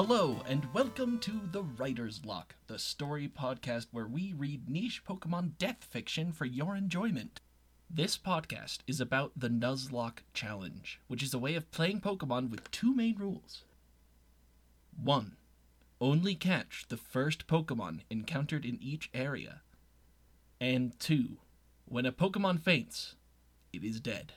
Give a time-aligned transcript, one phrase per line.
[0.00, 5.58] Hello, and welcome to The Writer's Locke, the story podcast where we read niche Pokemon
[5.58, 7.40] death fiction for your enjoyment.
[7.90, 12.70] This podcast is about the Nuzlocke Challenge, which is a way of playing Pokemon with
[12.70, 13.64] two main rules.
[15.02, 15.34] 1.
[16.00, 19.62] Only catch the first Pokemon encountered in each area.
[20.60, 21.38] And 2.
[21.86, 23.16] When a Pokemon faints,
[23.72, 24.34] it is dead.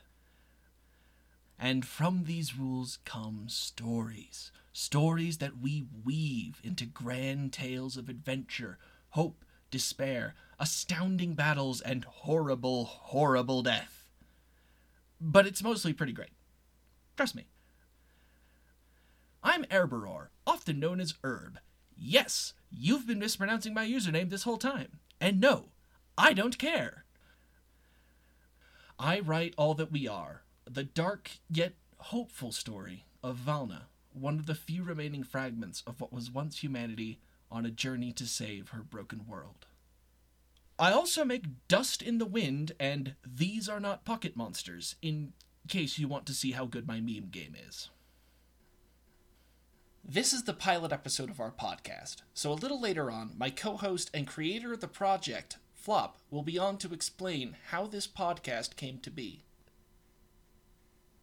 [1.60, 4.52] And from these rules come stories.
[4.74, 8.78] Stories that we weave into grand tales of adventure,
[9.10, 14.10] hope, despair, astounding battles, and horrible, horrible death.
[15.20, 16.32] But it's mostly pretty great.
[17.18, 17.48] Trust me.
[19.44, 21.60] I'm Erberor, often known as Herb.
[21.98, 25.00] Yes, you've been mispronouncing my username this whole time.
[25.20, 25.66] And no,
[26.18, 27.06] I don't care.
[28.98, 33.84] I write all that we are, the dark yet hopeful story of Valna,
[34.14, 38.26] one of the few remaining fragments of what was once humanity on a journey to
[38.26, 39.66] save her broken world.
[40.80, 45.34] I also make Dust in the Wind and These Are Not Pocket Monsters, in
[45.68, 47.90] case you want to see how good my meme game is.
[50.04, 53.78] This is the pilot episode of our podcast, so a little later on, my co
[53.78, 58.76] host and creator of the project, Flop, will be on to explain how this podcast
[58.76, 59.44] came to be.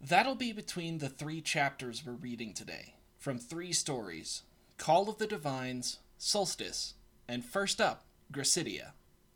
[0.01, 4.43] That'll be between the three chapters we're reading today, from three stories
[4.77, 6.95] Call of the Divines, Solstice,
[7.27, 8.93] and first up, Gracidea.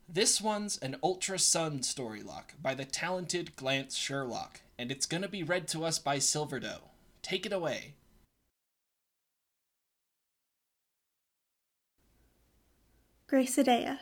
[0.09, 5.27] This one's an Ultra Sun story storylocke by the talented Glance Sherlock, and it's gonna
[5.27, 6.83] be read to us by SilverDoe.
[7.23, 7.95] Take it away.
[13.29, 13.99] Gracidea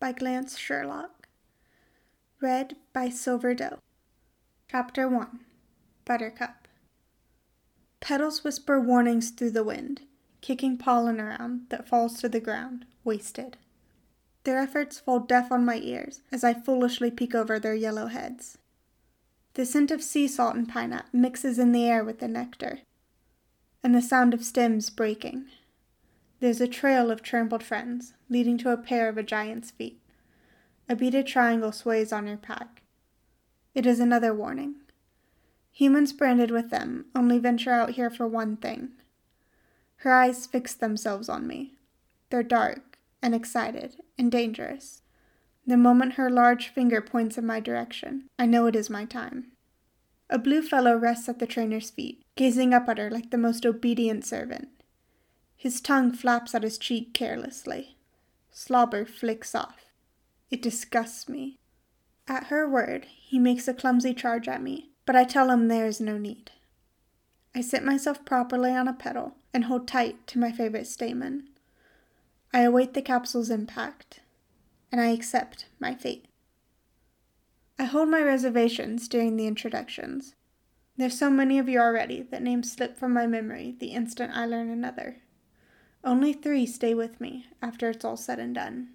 [0.00, 1.28] by Glance Sherlock.
[2.40, 3.78] Read by SilverDoe.
[4.70, 5.40] Chapter 1
[6.08, 6.66] Buttercup.
[8.00, 10.00] Petals whisper warnings through the wind,
[10.40, 13.58] kicking pollen around that falls to the ground, wasted.
[14.44, 18.56] Their efforts fall deaf on my ears as I foolishly peek over their yellow heads.
[19.52, 22.78] The scent of sea salt and pineapple mixes in the air with the nectar,
[23.84, 25.44] and the sound of stems breaking.
[26.40, 30.00] There's a trail of trampled friends, leading to a pair of a giant's feet.
[30.88, 32.80] A beaded triangle sways on your pack.
[33.74, 34.76] It is another warning.
[35.78, 38.88] Humans branded with them only venture out here for one thing.
[39.98, 41.74] Her eyes fix themselves on me.
[42.30, 45.02] They're dark and excited and dangerous.
[45.64, 49.52] The moment her large finger points in my direction, I know it is my time.
[50.28, 53.64] A blue fellow rests at the trainer's feet, gazing up at her like the most
[53.64, 54.70] obedient servant.
[55.54, 57.98] His tongue flaps at his cheek carelessly.
[58.50, 59.84] Slobber flicks off.
[60.50, 61.60] It disgusts me.
[62.26, 65.86] At her word, he makes a clumsy charge at me, but I tell him there
[65.86, 66.50] is no need.
[67.54, 71.48] I sit myself properly on a petal and hold tight to my favorite stamen.
[72.52, 74.20] I await the capsule's impact,
[74.92, 76.26] and I accept my fate.
[77.78, 80.34] I hold my reservations during the introductions.
[80.98, 84.44] There's so many of you already that names slip from my memory the instant I
[84.44, 85.22] learn another.
[86.04, 88.90] Only three stay with me after it's all said and done.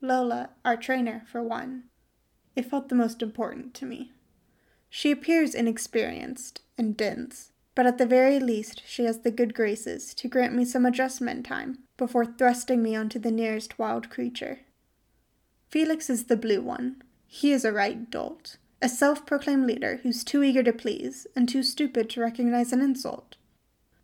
[0.00, 1.84] Lola, our trainer, for one.
[2.56, 4.13] It felt the most important to me.
[4.96, 10.14] She appears inexperienced and dense, but at the very least she has the good graces
[10.14, 14.60] to grant me some adjustment time before thrusting me onto the nearest wild creature.
[15.68, 17.02] Felix is the blue one.
[17.26, 21.48] He is a right dolt, a self proclaimed leader who's too eager to please and
[21.48, 23.34] too stupid to recognize an insult.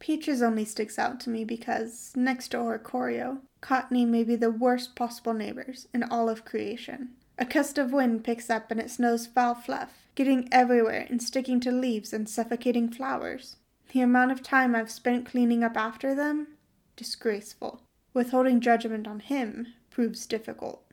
[0.01, 4.97] Peaches only sticks out to me because, next to Oricorio, Cottonee may be the worst
[4.97, 7.11] possible neighbors in all of creation.
[7.41, 11.59] A gust of wind picks up and it snows foul fluff, getting everywhere and sticking
[11.61, 13.57] to leaves and suffocating flowers.
[13.93, 16.47] The amount of time I've spent cleaning up after them?
[16.95, 17.81] Disgraceful.
[18.15, 20.85] Withholding judgment on him proves difficult.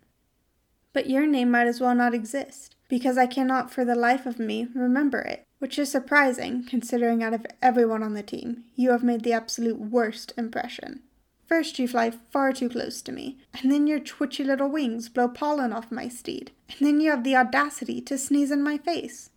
[0.93, 4.39] But your name might as well not exist, because I cannot for the life of
[4.39, 9.03] me remember it which is surprising considering out of everyone on the team, you have
[9.03, 11.01] made the absolute worst impression.
[11.47, 15.29] First, you fly far too close to me, and then your twitchy little wings blow
[15.29, 19.29] pollen off my steed, and then you have the audacity to sneeze in my face.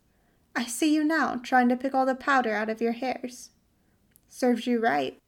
[0.56, 3.50] I see you now, trying to pick all the powder out of your hairs.
[4.28, 5.18] Serves you right.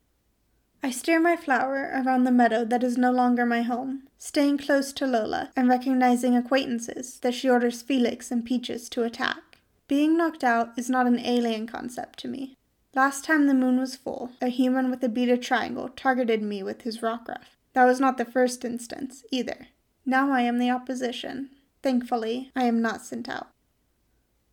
[0.83, 4.93] I steer my flower around the meadow that is no longer my home, staying close
[4.95, 9.59] to Lola and recognizing acquaintances that she orders Felix and Peaches to attack.
[9.87, 12.57] Being knocked out is not an alien concept to me.
[12.95, 16.83] Last time the moon was full, a human with a beaded triangle targeted me with
[16.83, 17.57] his Rockruff.
[17.73, 19.69] That was not the first instance, either.
[20.05, 21.49] Now I am the opposition.
[21.83, 23.49] Thankfully, I am not sent out.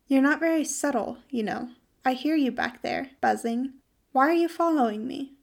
[0.08, 1.72] You're not very subtle, you know.
[2.06, 3.74] I hear you back there, buzzing.
[4.14, 5.34] Why are you following me?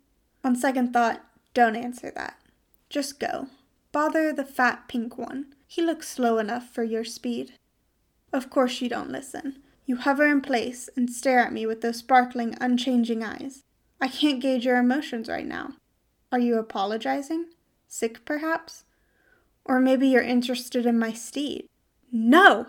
[0.43, 1.23] On second thought,
[1.53, 2.39] don't answer that.
[2.89, 3.49] Just go.
[3.93, 5.55] Bother the fat pink one.
[5.67, 7.55] He looks slow enough for your speed.
[8.33, 9.63] Of course you don't listen.
[9.87, 13.63] You hover in place and stare at me with those sparkling, unchanging eyes.
[14.01, 15.75] I can't gauge your emotions right now.
[16.33, 17.47] Are you apologizing?
[17.87, 18.85] Sick, perhaps?
[19.65, 21.69] Or maybe you're interested in my steed.
[22.11, 22.67] No!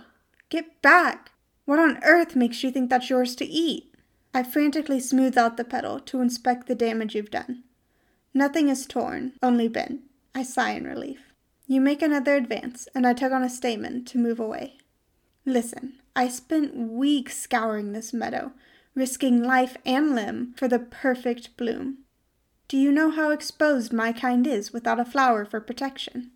[0.50, 1.32] Get back!
[1.66, 3.94] What on earth makes you think that's yours to eat?
[4.34, 7.64] I frantically smooth out the petal to inspect the damage you've done.
[8.34, 10.02] Nothing is torn, only bent.
[10.36, 11.34] I sigh in relief.
[11.66, 14.78] You make another advance, and I tug on a stamen to move away.
[15.48, 18.52] Listen, I spent weeks scouring this meadow,
[18.94, 22.00] risking life and limb for the perfect bloom.
[22.68, 26.32] Do you know how exposed my kind is without a flower for protection?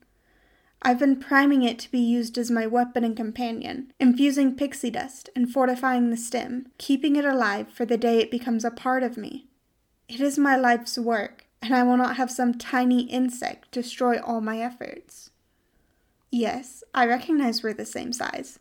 [0.81, 5.29] I've been priming it to be used as my weapon and companion, infusing pixie dust
[5.35, 9.17] and fortifying the stem, keeping it alive for the day it becomes a part of
[9.17, 9.49] me.
[10.07, 14.39] It is my life's work, and I will not have some tiny insect destroy all
[14.39, 15.31] my efforts.
[16.31, 18.57] Yes, I recognize we're the same size.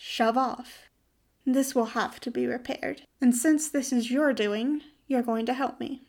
[0.00, 0.88] Shove off.
[1.44, 5.54] This will have to be repaired, and since this is your doing, you're going to
[5.54, 6.02] help me.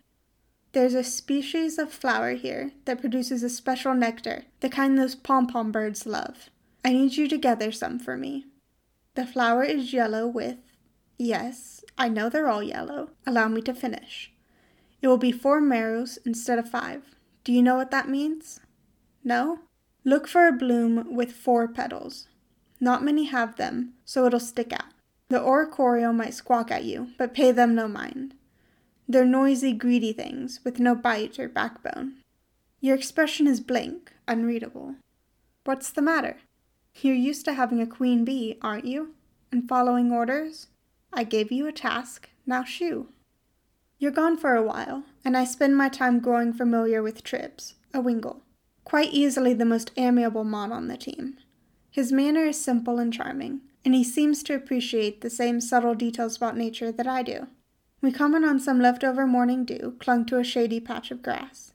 [0.73, 5.47] There's a species of flower here that produces a special nectar, the kind those pom
[5.47, 6.51] pom birds love.
[6.85, 8.45] I need you to gather some for me.
[9.15, 10.59] The flower is yellow with.
[11.17, 13.09] Yes, I know they're all yellow.
[13.25, 14.31] Allow me to finish.
[15.01, 17.15] It will be four marrows instead of five.
[17.43, 18.59] Do you know what that means?
[19.23, 19.61] No?
[20.03, 22.27] Look for a bloom with four petals.
[22.79, 24.93] Not many have them, so it'll stick out.
[25.29, 28.33] The oricorio might squawk at you, but pay them no mind.
[29.07, 32.13] They're noisy, greedy things with no bite or backbone.
[32.79, 34.95] Your expression is blank, unreadable.
[35.65, 36.37] What's the matter?
[37.01, 39.15] You're used to having a queen bee, aren't you?
[39.51, 40.67] And following orders?
[41.11, 43.09] I gave you a task, now shoo.
[43.97, 47.99] You're gone for a while, and I spend my time growing familiar with Tribs, a
[47.99, 48.41] Wingull.
[48.85, 51.37] Quite easily the most amiable mon on the team.
[51.91, 56.37] His manner is simple and charming, and he seems to appreciate the same subtle details
[56.37, 57.47] about nature that I do.
[58.01, 61.73] We comment on some leftover morning dew clung to a shady patch of grass.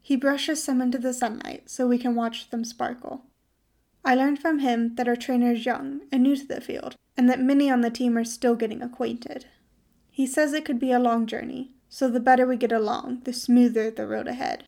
[0.00, 3.22] He brushes some into the sunlight so we can watch them sparkle.
[4.04, 7.28] I learned from him that our trainer is young and new to the field, and
[7.30, 9.46] that many on the team are still getting acquainted.
[10.10, 13.32] He says it could be a long journey, so the better we get along, the
[13.32, 14.64] smoother the road ahead.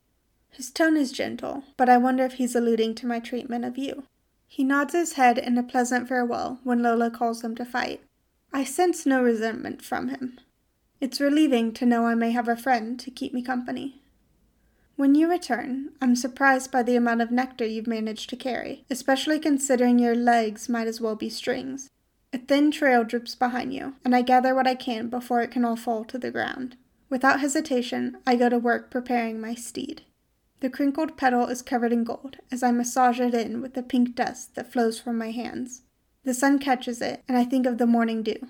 [0.51, 4.05] His tone is gentle, but I wonder if he's alluding to my treatment of you.
[4.47, 8.03] He nods his head in a pleasant farewell when Lola calls him to fight.
[8.53, 10.39] I sense no resentment from him.
[11.01, 14.01] It's relieving to know I may have a friend to keep me company.
[14.97, 19.41] When you return, I'm surprised by the amount of nectar you've managed to carry, especially
[19.41, 21.91] considering your legs might as well be strings.
[22.33, 25.65] A thin trail drips behind you, and I gather what I can before it can
[25.65, 26.77] all fall to the ground.
[27.11, 30.03] Without hesitation, I go to work preparing my steed.
[30.65, 34.15] The crinkled petal is covered in gold as I massage it in with the pink
[34.15, 35.83] dust that flows from my hands.
[36.23, 38.49] The sun catches it, and I think of the morning dew.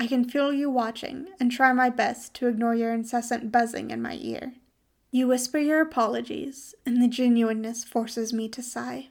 [0.00, 4.02] I can feel you watching and try my best to ignore your incessant buzzing in
[4.02, 4.54] my ear.
[5.12, 9.10] You whisper your apologies, and the genuineness forces me to sigh.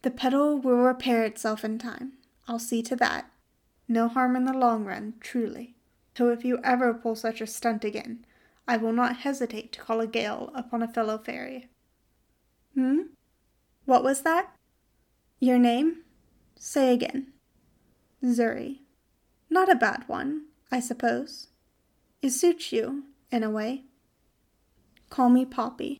[0.00, 2.12] The petal will repair itself in time.
[2.48, 3.30] I'll see to that.
[3.86, 5.74] No harm in the long run, truly.
[6.16, 8.24] So if you ever pull such a stunt again,
[8.70, 11.70] I will not hesitate to call a gale upon a fellow fairy.
[12.74, 13.00] Hmm?
[13.84, 14.54] What was that?
[15.40, 16.04] Your name?
[16.56, 17.32] Say again.
[18.22, 18.82] Zuri.
[19.50, 21.48] Not a bad one, I suppose.
[22.22, 23.86] It suits you, in a way.
[25.08, 25.98] Call me Poppy.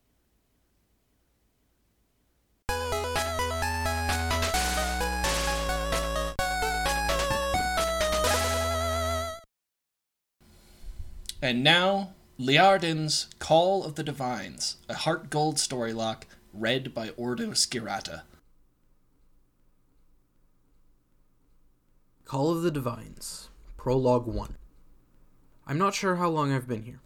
[11.43, 12.11] And now,
[12.41, 16.23] llyarden's Call of the Divines, a Heart Gold storylocke
[16.55, 18.23] read by Ordo Skirata.
[22.25, 24.57] Call of the Divines, Prologue 1.
[25.67, 27.01] I'm not sure how long I've been here.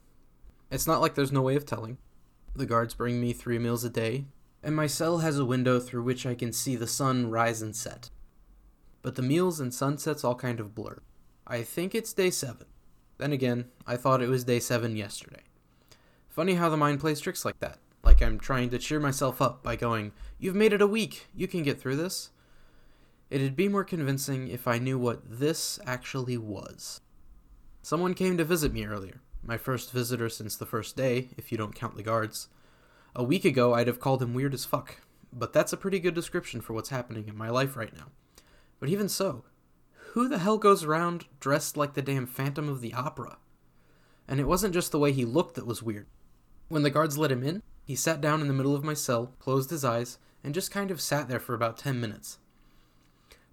[0.71, 1.99] It's not like there's no way of telling.
[2.55, 4.27] The guards bring me three meals a day,
[4.63, 7.75] and my cell has a window through which I can see the sun rise and
[7.75, 8.09] set.
[9.03, 11.01] But the meals and sunsets all kind of blur.
[11.45, 12.67] I think it's day seven.
[13.19, 15.43] Then again, I thought it was day 7 yesterday.
[16.29, 17.79] Funny how the mind plays tricks like that.
[18.03, 21.47] Like I'm trying to cheer myself up by going, You've made it a week, you
[21.47, 22.31] can get through this.
[23.31, 27.01] It'd be more convincing if I knew what this actually was.
[27.83, 31.59] Someone came to visit me earlier, my first visitor since the first day, if you
[31.59, 32.49] don't count the guards.
[33.15, 34.97] A week ago, I'd have called him weird as fuck,
[35.33, 38.07] but that's a pretty good description for what's happening in my life right now.
[38.81, 39.45] But even so,
[40.15, 43.37] who the hell goes around dressed like the damn Phantom of the Opera?
[44.29, 46.07] And it wasn't just the way he looked that was weird.
[46.69, 49.33] When the guards let him in, he sat down in the middle of my cell,
[49.41, 52.39] closed his eyes, and just kind of sat there for about 10 minutes.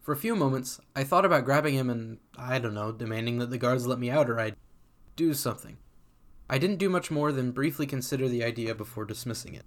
[0.02, 3.50] For a few moments, I thought about grabbing him and, I don't know, demanding that
[3.50, 4.56] the guards let me out or I'd
[5.16, 5.78] do something.
[6.48, 9.66] I didn't do much more than briefly consider the idea before dismissing it.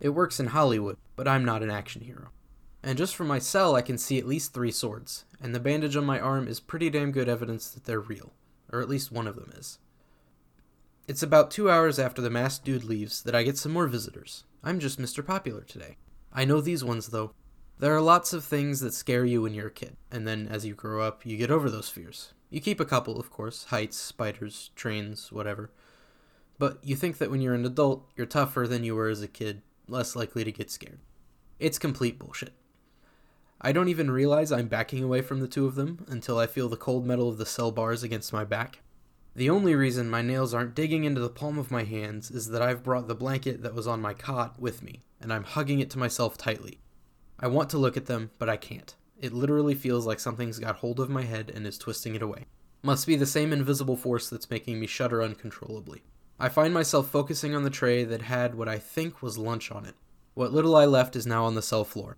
[0.00, 2.30] It works in Hollywood, but I'm not an action hero.
[2.82, 5.96] And just from my cell, I can see at least three swords, and the bandage
[5.96, 8.32] on my arm is pretty damn good evidence that they're real,
[8.72, 9.78] or at least one of them is.
[11.06, 14.44] It's about two hours after the masked dude leaves that I get some more visitors.
[14.64, 15.24] I'm just Mr.
[15.24, 15.96] Popular today.
[16.32, 17.32] I know these ones, though.
[17.78, 20.64] There are lots of things that scare you when you're a kid, and then as
[20.64, 22.32] you grow up, you get over those fears.
[22.48, 25.70] You keep a couple, of course heights, spiders, trains, whatever.
[26.58, 29.28] But you think that when you're an adult, you're tougher than you were as a
[29.28, 31.00] kid, less likely to get scared.
[31.58, 32.52] It's complete bullshit.
[33.64, 36.68] I don't even realize I'm backing away from the two of them until I feel
[36.68, 38.80] the cold metal of the cell bars against my back.
[39.36, 42.60] The only reason my nails aren't digging into the palm of my hands is that
[42.60, 45.90] I've brought the blanket that was on my cot with me, and I'm hugging it
[45.90, 46.80] to myself tightly.
[47.38, 48.94] I want to look at them, but I can't.
[49.16, 52.46] It literally feels like something's got hold of my head and is twisting it away.
[52.82, 56.02] Must be the same invisible force that's making me shudder uncontrollably.
[56.40, 59.86] I find myself focusing on the tray that had what I think was lunch on
[59.86, 59.94] it.
[60.34, 62.16] What little I left is now on the cell floor.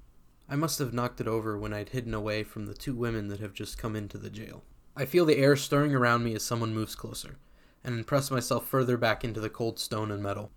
[0.49, 3.41] I must have knocked it over when I'd hidden away from the two women that
[3.41, 4.63] have just come into the jail.
[4.97, 7.39] I feel the air stirring around me as someone moves closer,
[7.83, 10.51] and press myself further back into the cold stone and metal.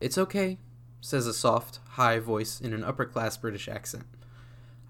[0.00, 0.58] It's okay,
[1.00, 4.04] says a soft, high voice in an upper class British accent.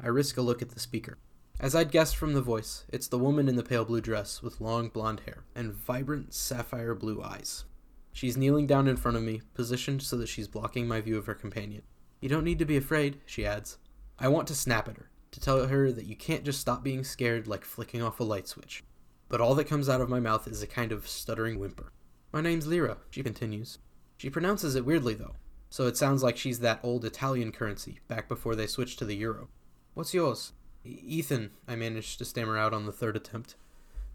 [0.01, 1.19] I risk a look at the speaker.
[1.61, 4.61] As I'd guessed from the voice, it's the woman in the pale blue dress with
[4.61, 7.65] long blonde hair and vibrant sapphire blue eyes.
[8.13, 11.27] She's kneeling down in front of me, positioned so that she's blocking my view of
[11.27, 11.83] her companion.
[12.21, 13.79] You don't need to be afraid, she adds.
[14.23, 17.03] I want to snap at her, to tell her that you can't just stop being
[17.03, 18.85] scared like flicking off a light switch.
[19.29, 21.91] But all that comes out of my mouth is a kind of stuttering whimper.
[22.33, 23.81] My name's Lyra, she continues.
[24.19, 25.35] She pronounces it weirdly, though,
[25.71, 29.17] so it sounds like she's that old Italian currency, back before they switched to the
[29.17, 29.49] euro.
[29.95, 30.53] What's yours?
[30.85, 33.57] Ethan, I managed to stammer out on the third attempt.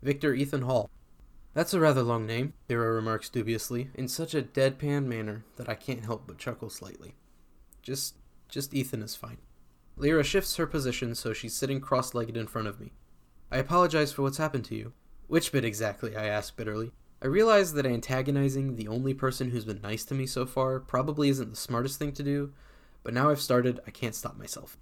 [0.01, 0.89] Victor Ethan Hall.
[1.53, 5.75] That's a rather long name, Lyra remarks dubiously, in such a deadpan manner that I
[5.75, 7.15] can't help but chuckle slightly.
[7.81, 8.15] Just,
[8.47, 9.39] just Ethan is fine.
[9.97, 12.93] Lyra shifts her position so she's sitting cross legged in front of me.
[13.51, 14.93] I apologize for what's happened to you.
[15.27, 16.15] Which bit exactly?
[16.15, 16.91] I ask bitterly.
[17.19, 21.29] I realize that antagonizing the only person who's been nice to me so far probably
[21.29, 22.53] isn't the smartest thing to do,
[23.01, 24.77] but now I've started, I can't stop myself.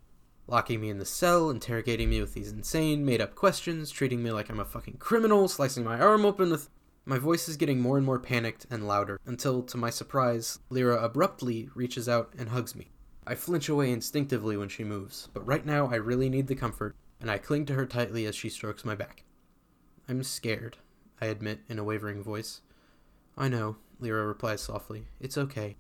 [0.48, 4.32] Locking me in the cell, interrogating me with these insane, made up questions, treating me
[4.32, 6.70] like I'm a fucking criminal, slicing my arm open with.
[7.06, 11.02] My voice is getting more and more panicked and louder, until, to my surprise, Lyra
[11.02, 12.92] abruptly reaches out and hugs me.
[13.28, 16.96] I flinch away instinctively when she moves, but right now I really need the comfort,
[17.20, 19.24] and I cling to her tightly as she strokes my back.
[20.08, 20.78] I'm scared,
[21.20, 22.62] I admit in a wavering voice.
[23.36, 25.08] I know, Lyra replies softly.
[25.20, 25.78] It's okay.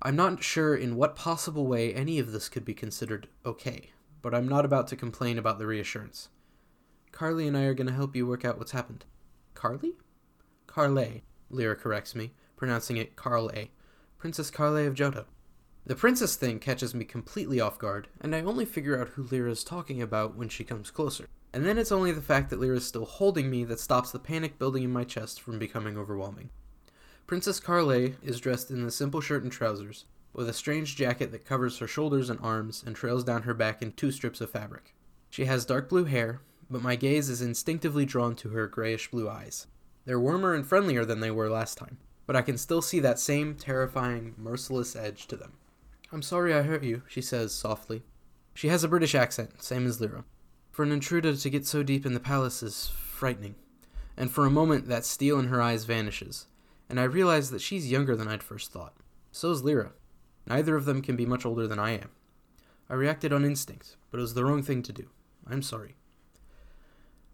[0.00, 3.90] I'm not sure in what possible way any of this could be considered okay,
[4.22, 6.30] but I'm not about to complain about the reassurance.
[7.12, 9.04] Carly and I are going to help you work out what's happened.
[9.54, 9.92] Carly?
[10.66, 13.70] Carle, Lyra corrects me, pronouncing it Carl A.
[14.18, 15.26] Princess Carle of Johto.
[15.88, 19.64] The princess thing catches me completely off guard, and I only figure out who Lyra's
[19.64, 21.26] talking about when she comes closer.
[21.50, 24.58] And then it's only the fact that Lyra's still holding me that stops the panic
[24.58, 26.50] building in my chest from becoming overwhelming.
[27.26, 30.04] Princess Carle is dressed in a simple shirt and trousers,
[30.34, 33.80] with a strange jacket that covers her shoulders and arms and trails down her back
[33.80, 34.94] in two strips of fabric.
[35.30, 39.30] She has dark blue hair, but my gaze is instinctively drawn to her grayish blue
[39.30, 39.66] eyes.
[40.04, 43.18] They're warmer and friendlier than they were last time, but I can still see that
[43.18, 45.52] same terrifying, merciless edge to them.
[46.10, 48.02] I'm sorry I hurt you, she says softly.
[48.54, 50.24] She has a British accent, same as Lyra.
[50.70, 53.56] For an intruder to get so deep in the palace is frightening.
[54.16, 56.46] And for a moment, that steel in her eyes vanishes,
[56.88, 58.94] and I realize that she's younger than I'd first thought.
[59.32, 59.92] So is Lyra.
[60.46, 62.10] Neither of them can be much older than I am.
[62.88, 65.10] I reacted on instinct, but it was the wrong thing to do.
[65.46, 65.96] I'm sorry.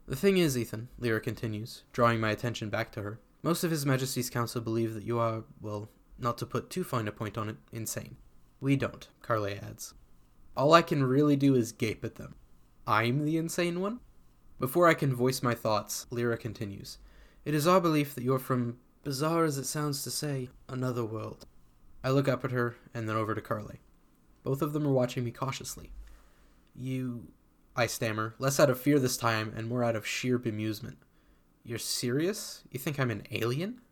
[0.07, 3.87] The thing is, Ethan, Lyra continues, drawing my attention back to her, most of His
[3.87, 5.89] Majesty's Council believe that you are, well,
[6.19, 8.17] not to put too fine a point on it, insane.
[8.65, 9.93] We don't, Carle adds.
[10.57, 12.35] All I can really do is gape at them.
[12.87, 14.01] I'm the insane one?
[14.59, 16.97] Before I can voice my thoughts, Lyra continues.
[17.45, 21.45] It is our belief that you're from, bizarre as it sounds to say, another world.
[22.03, 23.73] I look up at her and then over to Carle.
[24.45, 25.93] Both of them are watching me cautiously.
[26.75, 27.27] You.
[27.77, 30.97] I stammer, less out of fear this time and more out of sheer bemusement.
[31.65, 32.65] You're serious?
[32.71, 33.83] You think I'm an alien?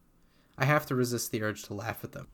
[0.57, 2.29] I have to resist the urge to laugh at them.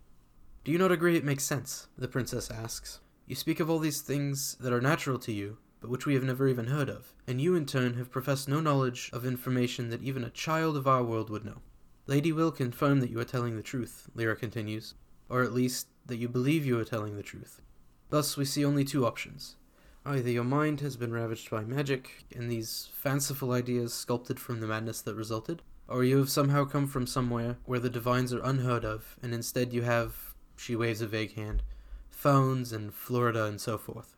[0.69, 1.87] Do you not agree it makes sense?
[1.97, 3.01] The princess asks.
[3.27, 6.23] You speak of all these things that are natural to you, but which we have
[6.23, 10.03] never even heard of, and you in turn have professed no knowledge of information that
[10.03, 11.63] even a child of our world would know.
[12.07, 14.93] Lady will confirm that you are telling the truth, Lyra continues.
[15.31, 17.63] or at least that you believe you are telling the truth.
[18.11, 19.57] Thus, we see only two options.
[20.05, 24.67] Either your mind has been ravaged by magic, and these fanciful ideas sculpted from the
[24.67, 28.85] madness that resulted, or you have somehow come from somewhere where the divines are unheard
[28.85, 30.28] of, and instead you have,
[30.59, 31.63] she waves a vague hand,
[32.11, 34.17] phones and Florida and so forth.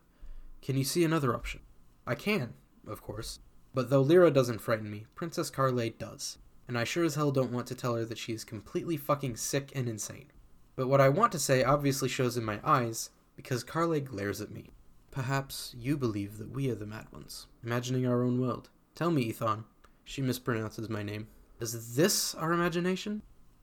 [0.61, 1.61] Can you see another option?
[2.05, 2.53] I can,
[2.87, 3.39] of course.
[3.73, 6.37] But though Lyra doesn't frighten me, Princess Carle does.
[6.67, 9.37] And I sure as hell don't want to tell her that she is completely fucking
[9.37, 10.31] sick and insane.
[10.75, 14.51] But what I want to say obviously shows in my eyes, because Carle glares at
[14.51, 14.71] me.
[15.11, 18.69] Perhaps you believe that we are the mad ones, imagining our own world.
[18.95, 19.65] Tell me, Ethan,
[20.03, 21.27] She mispronounces my name.
[21.59, 23.21] Is this our imagination?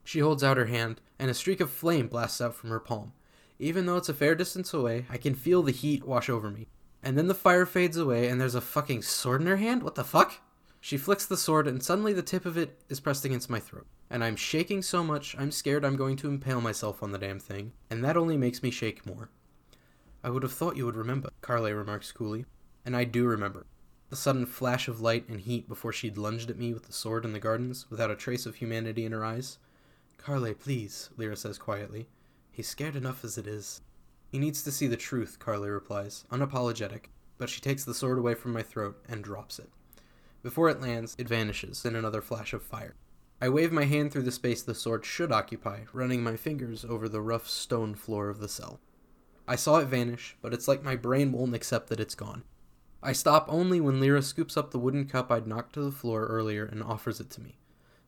[0.09, 3.13] She holds out her hand, and a streak of flame blasts out from her palm.
[3.59, 6.67] Even though it's a fair distance away, I can feel the heat wash over me.
[7.03, 9.83] And then the fire fades away, and there's a fucking sword in her hand?
[9.83, 10.41] What the fuck?
[10.81, 13.87] She flicks the sword, and suddenly the tip of it is pressed against my throat.
[14.09, 17.39] And I'm shaking so much, I'm scared I'm going to impale myself on the damn
[17.39, 19.29] thing, and that only makes me shake more.
[20.25, 22.47] I would have thought you would remember, Carle remarks coolly.
[22.83, 23.67] And I do remember.
[24.09, 27.27] The sudden flash of light and heat before she'd lunged at me with the sword
[27.27, 29.59] in the gardens, without a trace of humanity in her eyes.
[30.19, 32.09] Carle, please, Lyra says quietly.
[32.51, 33.81] He's scared enough as it is.
[34.31, 37.07] He needs to see the truth, Carle replies, unapologetic,
[37.39, 39.71] but she takes the sword away from my throat and drops it.
[40.43, 42.95] Before it lands, it vanishes in another flash of fire.
[43.41, 47.09] I wave my hand through the space the sword should occupy, running my fingers over
[47.09, 48.81] the rough stone floor of the cell.
[49.47, 52.43] I saw it vanish, but it's like my brain won't accept that it's gone.
[53.03, 56.27] I stop only when Lyra scoops up the wooden cup I'd knocked to the floor
[56.27, 57.57] earlier and offers it to me.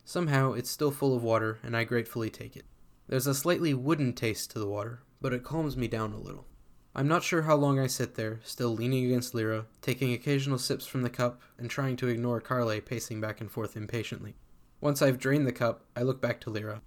[0.04, 2.64] Somehow, it's still full of water, and I gratefully take it.
[3.06, 6.46] There's a slightly wooden taste to the water, but it calms me down a little.
[6.94, 10.86] I'm not sure how long I sit there, still leaning against Lyra, taking occasional sips
[10.86, 14.34] from the cup and trying to ignore Carle pacing back and forth impatiently.
[14.80, 16.82] Once I've drained the cup, I look back to Lyra.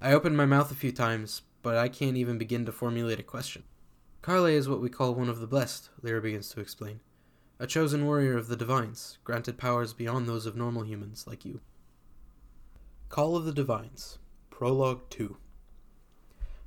[0.00, 3.22] I open my mouth a few times, but I can't even begin to formulate a
[3.22, 3.62] question.
[4.20, 7.00] Carle is what we call one of the blessed, Lyra begins to explain.
[7.58, 11.60] A chosen warrior of the divines, granted powers beyond those of normal humans like you.
[13.16, 14.18] Call of the Divines,
[14.50, 15.38] Prologue 2.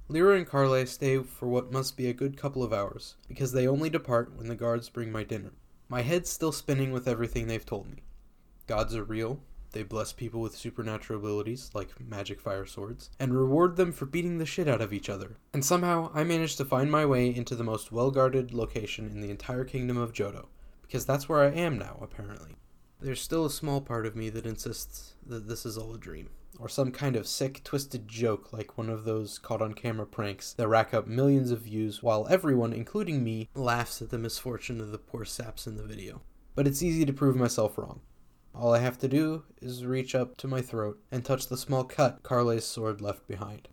[0.07, 3.67] Lyra and Carle stay for what must be a good couple of hours, because they
[3.67, 5.51] only depart when the guards bring my dinner.
[5.89, 8.01] My head's still spinning with everything they've told me.
[8.65, 9.41] Gods are real,
[9.73, 14.39] they bless people with supernatural abilities, like magic fire swords, and reward them for beating
[14.39, 15.37] the shit out of each other.
[15.53, 19.21] And somehow, I managed to find my way into the most well guarded location in
[19.21, 20.47] the entire kingdom of Johto,
[20.81, 22.55] because that's where I am now, apparently.
[22.99, 26.31] There's still a small part of me that insists that this is all a dream
[26.59, 30.51] or some kind of sick, twisted joke like one of those caught on camera pranks
[30.53, 34.91] that rack up millions of views while everyone, including me, laughs at the misfortune of
[34.91, 36.21] the poor saps in the video.
[36.55, 38.01] But it's easy to prove myself wrong.
[38.53, 41.85] All I have to do is reach up to my throat and touch the small
[41.85, 43.69] cut Carle's sword left behind.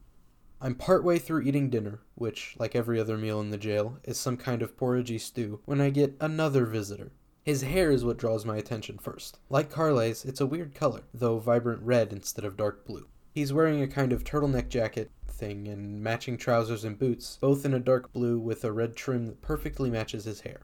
[0.61, 4.37] I'm partway through eating dinner, which, like every other meal in the jail, is some
[4.37, 7.13] kind of porridgey stew, when I get another visitor.
[7.47, 9.39] His hair is what draws my attention first.
[9.49, 13.07] Like Carle's, it's a weird color, though vibrant red instead of dark blue.
[13.33, 17.73] He's wearing a kind of turtleneck jacket thing and matching trousers and boots, both in
[17.73, 20.63] a dark blue with a red trim that perfectly matches his hair.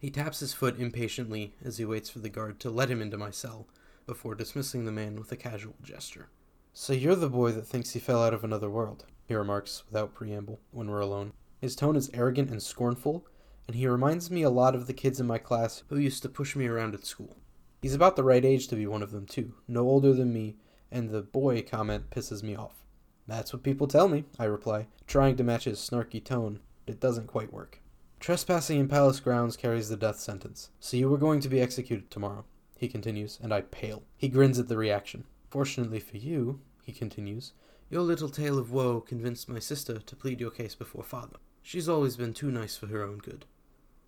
[0.00, 3.16] He taps his foot impatiently as he waits for the guard to let him into
[3.16, 3.68] my cell,
[4.04, 6.30] before dismissing the man with a casual gesture.
[6.72, 10.14] So you're the boy that thinks he fell out of another world, he remarks without
[10.14, 11.32] preamble when we're alone.
[11.60, 13.24] His tone is arrogant and scornful,
[13.66, 16.28] and he reminds me a lot of the kids in my class who used to
[16.28, 17.36] push me around at school.
[17.82, 20.56] He's about the right age to be one of them, too, no older than me,
[20.90, 22.84] and the boy comment pisses me off.
[23.26, 26.60] That's what people tell me, I reply, trying to match his snarky tone.
[26.86, 27.80] But it doesn't quite work.
[28.20, 32.10] Trespassing in palace grounds carries the death sentence, so you were going to be executed
[32.10, 32.44] tomorrow,
[32.76, 34.02] he continues, and I pale.
[34.16, 35.24] He grins at the reaction.
[35.50, 37.52] Fortunately for you, he continues,
[37.90, 41.36] your little tale of woe convinced my sister to plead your case before father.
[41.62, 43.46] She's always been too nice for her own good.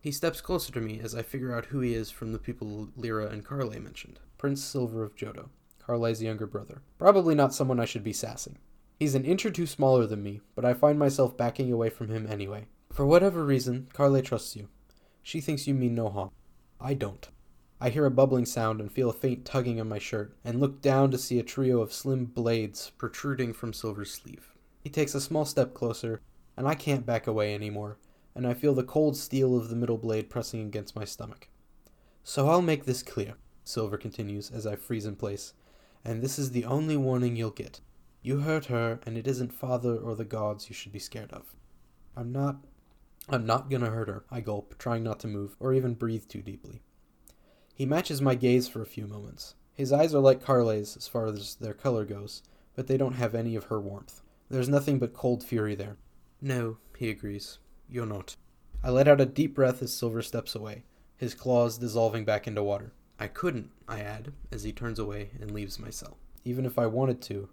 [0.07, 2.91] He steps closer to me as I figure out who he is from the people
[2.95, 4.21] Lyra and Carle mentioned.
[4.39, 5.49] Prince Silver of Johto,
[5.81, 6.81] Carle's younger brother.
[6.97, 8.59] Probably not someone I should be sassing.
[9.01, 12.09] He's an inch or two smaller than me, but I find myself backing away from
[12.09, 12.69] him anyway.
[12.93, 14.69] For whatever reason, Carle trusts you.
[15.25, 16.31] She thinks you mean no harm.
[16.81, 17.29] I don't.
[17.81, 20.81] I hear a bubbling sound and feel a faint tugging on my shirt, and look
[20.81, 24.53] down to see a trio of slim blades protruding from Silver's sleeve.
[24.85, 26.21] He takes a small step closer,
[26.57, 27.97] and I can't back away anymore,
[28.37, 31.49] and I feel the cold steel of the middle blade pressing against my stomach.
[32.23, 35.55] So I'll make this clear, Silver continues as I freeze in place,
[36.05, 37.81] and this is the only warning you'll get.
[38.21, 41.57] You hurt her, and it isn't father or the gods you should be scared of.
[42.15, 42.57] I'm not.
[43.29, 46.43] I'm not gonna hurt her, I gulp, trying not to move, or even breathe too
[46.43, 46.83] deeply.
[47.75, 49.55] He matches my gaze for a few moments.
[49.75, 52.43] His eyes are like Carle's as far as their color goes,
[52.75, 54.21] but they don't have any of her warmth.
[54.51, 55.97] There's nothing but cold fury there.
[56.43, 57.59] No, he agrees.
[57.89, 58.37] You're not.
[58.83, 60.85] I let out a deep breath as Silver steps away,
[61.17, 62.93] his claws dissolving back into water.
[63.19, 66.19] I couldn't, I add, as he turns away and leaves my cell.
[66.45, 67.49] Even if I wanted to,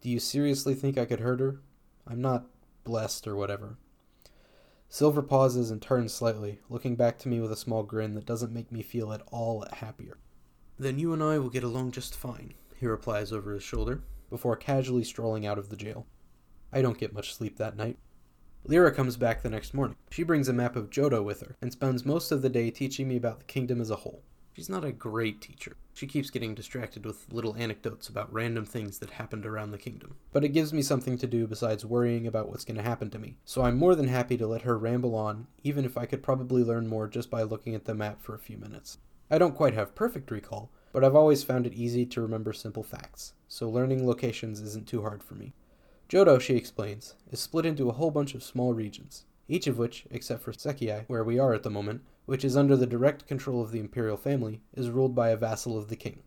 [0.00, 1.60] do you seriously think I could hurt her?
[2.06, 2.46] I'm not
[2.84, 3.76] blessed or whatever.
[4.88, 8.52] Silver pauses and turns slightly, looking back to me with a small grin that doesn't
[8.52, 10.18] make me feel at all happier.
[10.78, 14.56] Then you and I will get along just fine, he replies over his shoulder, before
[14.56, 16.06] casually strolling out of the jail.
[16.72, 17.98] I don't get much sleep that night.
[18.64, 19.96] Lyra comes back the next morning.
[20.10, 23.08] She brings a map of Johto with her and spends most of the day teaching
[23.08, 24.22] me about the kingdom as a whole.
[24.52, 25.76] She's not a great teacher.
[25.94, 30.14] She keeps getting distracted with little anecdotes about random things that happened around the kingdom.
[30.32, 33.18] But it gives me something to do besides worrying about what's going to happen to
[33.18, 33.36] me.
[33.44, 36.62] So I'm more than happy to let her ramble on, even if I could probably
[36.62, 38.98] learn more just by looking at the map for a few minutes.
[39.28, 42.82] I don't quite have perfect recall, but I've always found it easy to remember simple
[42.82, 45.54] facts, so learning locations isn't too hard for me.
[46.12, 50.04] Johto, she explains, is split into a whole bunch of small regions, each of which,
[50.10, 53.62] except for Sekiai, where we are at the moment, which is under the direct control
[53.62, 56.22] of the imperial family, is ruled by a vassal of the king.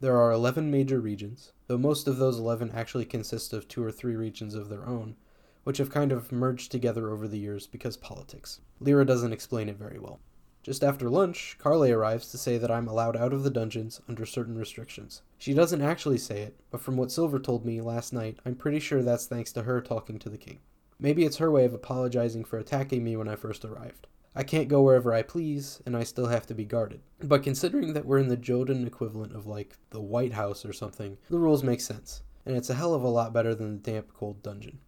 [0.00, 3.90] There are 11 major regions, though most of those 11 actually consist of two or
[3.90, 5.16] three regions of their own,
[5.64, 8.60] which have kind of merged together over the years because politics.
[8.80, 10.20] Lyra doesn't explain it very well.
[10.66, 14.26] Just after lunch, Carly arrives to say that I'm allowed out of the dungeons under
[14.26, 15.22] certain restrictions.
[15.38, 18.80] She doesn't actually say it, but from what Silver told me last night, I'm pretty
[18.80, 20.58] sure that's thanks to her talking to the king.
[20.98, 24.08] Maybe it's her way of apologizing for attacking me when I first arrived.
[24.34, 27.00] I can't go wherever I please, and I still have to be guarded.
[27.22, 31.16] But considering that we're in the Jodan equivalent of like the White House or something,
[31.30, 34.12] the rules make sense, and it's a hell of a lot better than the damp,
[34.12, 34.80] cold dungeon.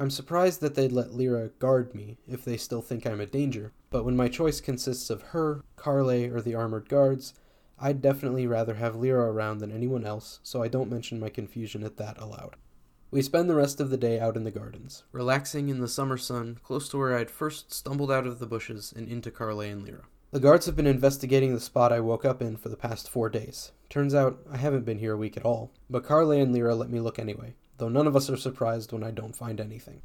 [0.00, 3.74] I'm surprised that they'd let Lyra guard me if they still think I'm a danger,
[3.90, 7.34] but when my choice consists of her, Carle, or the armored guards,
[7.78, 11.84] I'd definitely rather have Lyra around than anyone else, so I don't mention my confusion
[11.84, 12.56] at that aloud.
[13.10, 16.16] We spend the rest of the day out in the gardens, relaxing in the summer
[16.16, 19.84] sun close to where I'd first stumbled out of the bushes and into Carle and
[19.84, 20.04] Lyra.
[20.30, 23.28] The guards have been investigating the spot I woke up in for the past four
[23.28, 23.72] days.
[23.90, 26.88] Turns out I haven't been here a week at all, but Carle and Lyra let
[26.88, 30.02] me look anyway, though none of us are surprised when I don't find anything.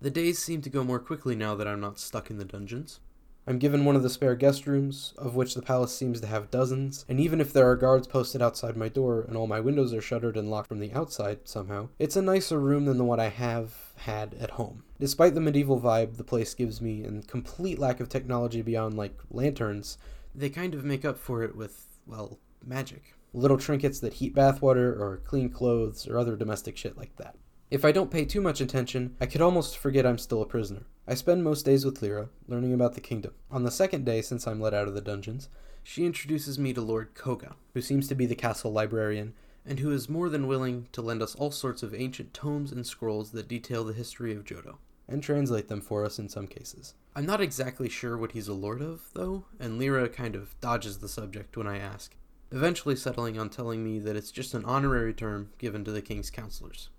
[0.00, 2.98] The days seem to go more quickly now that I'm not stuck in the dungeons.
[3.46, 6.50] I'm given one of the spare guest rooms, of which the palace seems to have
[6.50, 9.92] dozens, and even if there are guards posted outside my door and all my windows
[9.92, 13.20] are shuttered and locked from the outside somehow, it's a nicer room than the one
[13.20, 14.84] I have had at home.
[14.98, 19.18] Despite the medieval vibe the place gives me and complete lack of technology beyond, like,
[19.30, 19.98] lanterns,
[20.34, 24.98] they kind of make up for it with, well, magic little trinkets that heat bathwater
[24.98, 27.36] or clean clothes or other domestic shit like that.
[27.70, 30.86] If I don't pay too much attention, I could almost forget I'm still a prisoner.
[31.06, 33.32] I spend most days with Lyra, learning about the kingdom.
[33.50, 35.48] On the second day since I'm let out of the dungeons,
[35.82, 39.92] she introduces me to Lord Koga, who seems to be the castle librarian, and who
[39.92, 43.48] is more than willing to lend us all sorts of ancient tomes and scrolls that
[43.48, 46.94] detail the history of Johto, and translate them for us in some cases.
[47.14, 50.98] I'm not exactly sure what he's a lord of, though, and Lyra kind of dodges
[50.98, 52.14] the subject when I ask
[52.52, 56.30] eventually settling on telling me that it's just an honorary term given to the king's
[56.30, 56.90] counselors.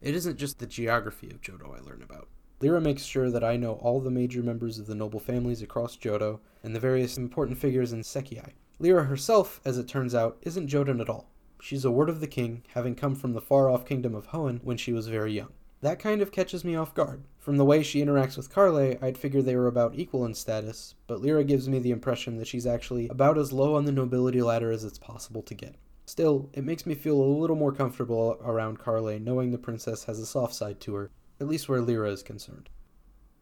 [0.00, 2.28] It isn't just the geography of Johto I learn about.
[2.60, 5.96] Lyra makes sure that I know all the major members of the noble families across
[5.96, 8.52] Johto and the various important figures in Sekiai.
[8.80, 11.30] Lyra herself, as it turns out, isn't Jodan at all.
[11.60, 14.60] She's a ward of the king, having come from the far off kingdom of Hoenn
[14.62, 15.52] when she was very young.
[15.80, 17.22] That kind of catches me off guard.
[17.38, 20.96] From the way she interacts with Carle, I'd figure they were about equal in status,
[21.06, 24.42] but Lyra gives me the impression that she's actually about as low on the nobility
[24.42, 25.76] ladder as it's possible to get.
[26.04, 30.18] Still, it makes me feel a little more comfortable around Carle knowing the princess has
[30.18, 31.10] a soft side to her,
[31.40, 32.70] at least where Lyra is concerned.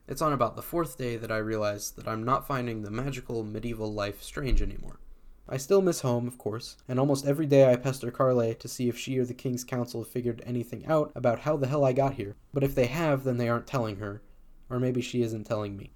[0.07, 3.45] It's on about the fourth day that I realize that I'm not finding the magical
[3.45, 5.01] medieval life strange anymore.
[5.49, 8.89] I still miss home, of course, and almost every day I pester Carle to see
[8.89, 11.93] if she or the King's Council have figured anything out about how the hell I
[11.93, 12.35] got here.
[12.53, 14.23] But if they have, then they aren't telling her.
[14.69, 15.93] Or maybe she isn't telling me.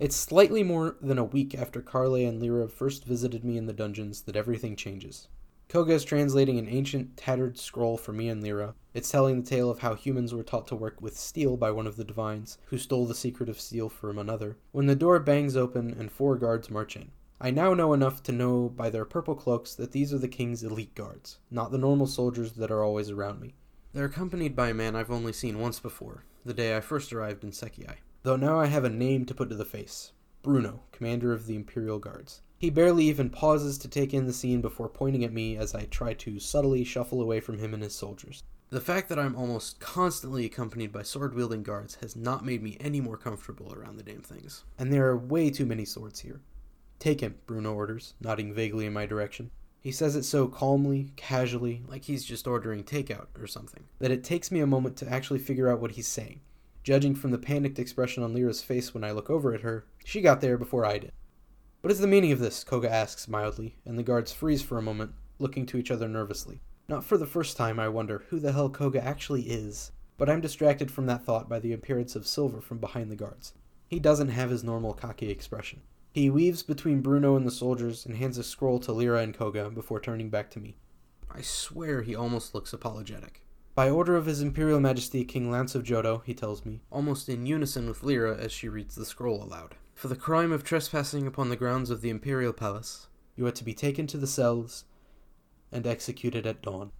[0.00, 3.72] It's slightly more than a week after Carle and Lyra first visited me in the
[3.72, 5.28] dungeons that everything changes.
[5.68, 8.74] Koga is translating an ancient, tattered scroll for me and Lyra.
[8.94, 11.86] It's telling the tale of how humans were taught to work with steel by one
[11.86, 15.56] of the divines, who stole the secret of steel from another, when the door bangs
[15.56, 17.12] open and four guards march in.
[17.44, 20.62] I now know enough to know by their purple cloaks that these are the king's
[20.62, 23.56] elite guards, not the normal soldiers that are always around me.
[23.92, 27.42] They're accompanied by a man I've only seen once before, the day I first arrived
[27.42, 27.96] in Sekiai.
[28.22, 30.12] Though now I have a name to put to the face
[30.44, 32.42] Bruno, commander of the Imperial Guards.
[32.58, 35.86] He barely even pauses to take in the scene before pointing at me as I
[35.86, 38.44] try to subtly shuffle away from him and his soldiers.
[38.70, 42.76] The fact that I'm almost constantly accompanied by sword wielding guards has not made me
[42.78, 44.62] any more comfortable around the damn things.
[44.78, 46.40] And there are way too many swords here.
[47.02, 49.50] Take him, Bruno orders, nodding vaguely in my direction.
[49.80, 54.22] He says it so calmly, casually, like he's just ordering takeout or something, that it
[54.22, 56.42] takes me a moment to actually figure out what he's saying.
[56.84, 60.20] Judging from the panicked expression on Lyra's face when I look over at her, she
[60.20, 61.10] got there before I did.
[61.80, 62.62] What is the meaning of this?
[62.62, 65.10] Koga asks mildly, and the guards freeze for a moment,
[65.40, 66.60] looking to each other nervously.
[66.86, 70.40] Not for the first time, I wonder who the hell Koga actually is, but I'm
[70.40, 73.54] distracted from that thought by the appearance of Silver from behind the guards.
[73.88, 75.82] He doesn't have his normal cocky expression.
[76.12, 79.70] He weaves between Bruno and the soldiers and hands a scroll to Lyra and Koga
[79.70, 80.76] before turning back to me.
[81.30, 83.40] I swear he almost looks apologetic.
[83.74, 87.46] By order of His Imperial Majesty King Lance of Johto, he tells me, almost in
[87.46, 89.76] unison with Lyra as she reads the scroll aloud.
[89.94, 93.64] For the crime of trespassing upon the grounds of the Imperial Palace, you are to
[93.64, 94.84] be taken to the cells
[95.72, 96.92] and executed at dawn.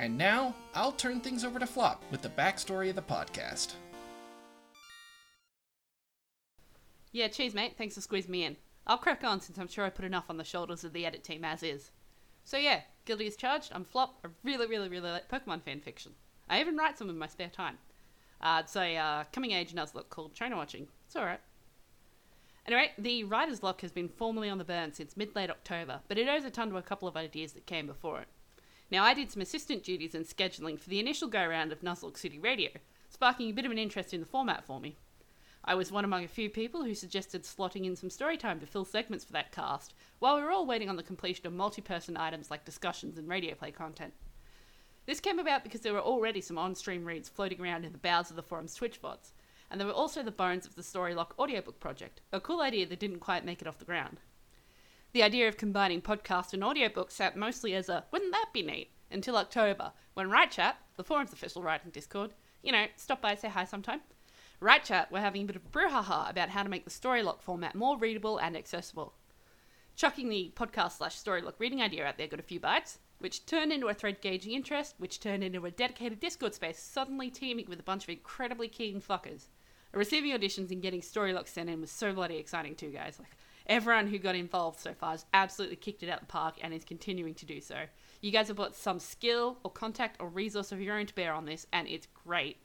[0.00, 3.74] And now, I'll turn things over to Flop with the backstory of the podcast.
[7.12, 7.74] Yeah, cheers, mate.
[7.76, 8.56] Thanks for squeezing me in.
[8.86, 11.22] I'll crack on since I'm sure I put enough on the shoulders of the edit
[11.22, 11.90] team as is.
[12.44, 13.72] So yeah, guilty as charged.
[13.74, 14.20] I'm Flop.
[14.24, 16.12] I really, really, really like Pokemon fan fiction.
[16.48, 17.76] I even write some in my spare time.
[18.40, 20.88] Uh, it's a uh, coming age Nuzlocke called Trainer Watching.
[21.04, 21.40] It's alright.
[22.64, 26.16] Anyway, the Writer's Locke has been formally on the burn since mid late October, but
[26.16, 28.28] it owes a ton to a couple of ideas that came before it.
[28.90, 32.18] Now, I did some assistant duties and scheduling for the initial go round of Nuzlocke
[32.18, 32.70] City Radio,
[33.08, 34.96] sparking a bit of an interest in the format for me.
[35.64, 38.66] I was one among a few people who suggested slotting in some story time to
[38.66, 41.82] fill segments for that cast, while we were all waiting on the completion of multi
[41.82, 44.12] person items like discussions and radio play content.
[45.06, 47.98] This came about because there were already some on stream reads floating around in the
[47.98, 49.32] bowels of the forum's Twitch bots,
[49.70, 52.98] and there were also the bones of the Storylocke audiobook project, a cool idea that
[52.98, 54.18] didn't quite make it off the ground.
[55.12, 58.92] The idea of combining podcast and audiobook sat mostly as a wouldn't that be neat
[59.10, 63.48] until October, when Write Chat, the forum's official writing Discord, you know, stop by say
[63.48, 64.02] hi sometime.
[64.60, 67.74] Write Chat, we're having a bit of brouhaha about how to make the Storylocke format
[67.74, 69.14] more readable and accessible.
[69.96, 73.72] Chucking the podcast slash Storylocke reading idea out there got a few bites, which turned
[73.72, 77.80] into a thread gauging interest, which turned into a dedicated Discord space suddenly teeming with
[77.80, 79.48] a bunch of incredibly keen fuckers.
[79.92, 83.18] Receiving auditions and getting Storylocke sent in was so bloody exciting too, guys.
[83.18, 83.36] Like
[83.70, 86.84] everyone who got involved so far has absolutely kicked it out the park and is
[86.84, 87.76] continuing to do so.
[88.20, 91.32] You guys have put some skill or contact or resource of your own to bear
[91.32, 92.58] on this, and it's great.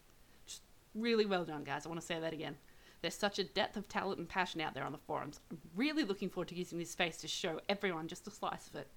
[0.48, 0.64] Just
[0.96, 1.86] really well done, guys.
[1.86, 2.58] I want to say that again.
[3.02, 5.40] There's such a depth of talent and passion out there on the forums.
[5.52, 8.76] I'm really looking forward to using this space to show everyone just a slice of
[8.76, 8.88] it.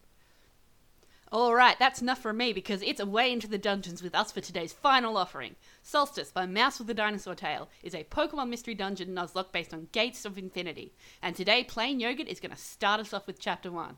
[1.30, 4.72] Alright, that's enough for me because it's away into the dungeons with us for today's
[4.72, 5.56] final offering.
[5.82, 9.88] Solstice by Mouse with a Dinosaur Tail is a Pokemon Mystery Dungeon Nuzlocke based on
[9.92, 10.94] Gates of Infinity.
[11.20, 13.96] And today, Plain Yogurt is going to start us off with Chapter 1.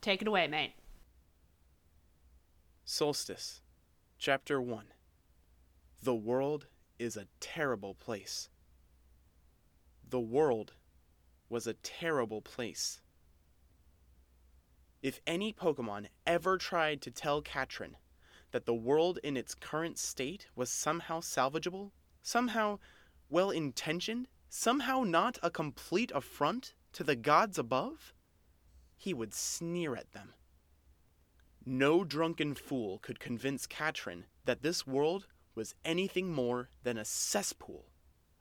[0.00, 0.74] Take it away, mate.
[2.84, 3.60] Solstice,
[4.16, 4.84] Chapter 1
[6.00, 6.66] The world
[7.00, 8.50] is a terrible place.
[10.08, 10.74] The world
[11.48, 13.00] was a terrible place.
[15.00, 17.96] If any Pokemon ever tried to tell Katrin
[18.50, 22.80] that the world in its current state was somehow salvageable, somehow
[23.28, 28.12] well intentioned, somehow not a complete affront to the gods above,
[28.96, 30.34] he would sneer at them.
[31.64, 37.92] No drunken fool could convince Katrin that this world was anything more than a cesspool,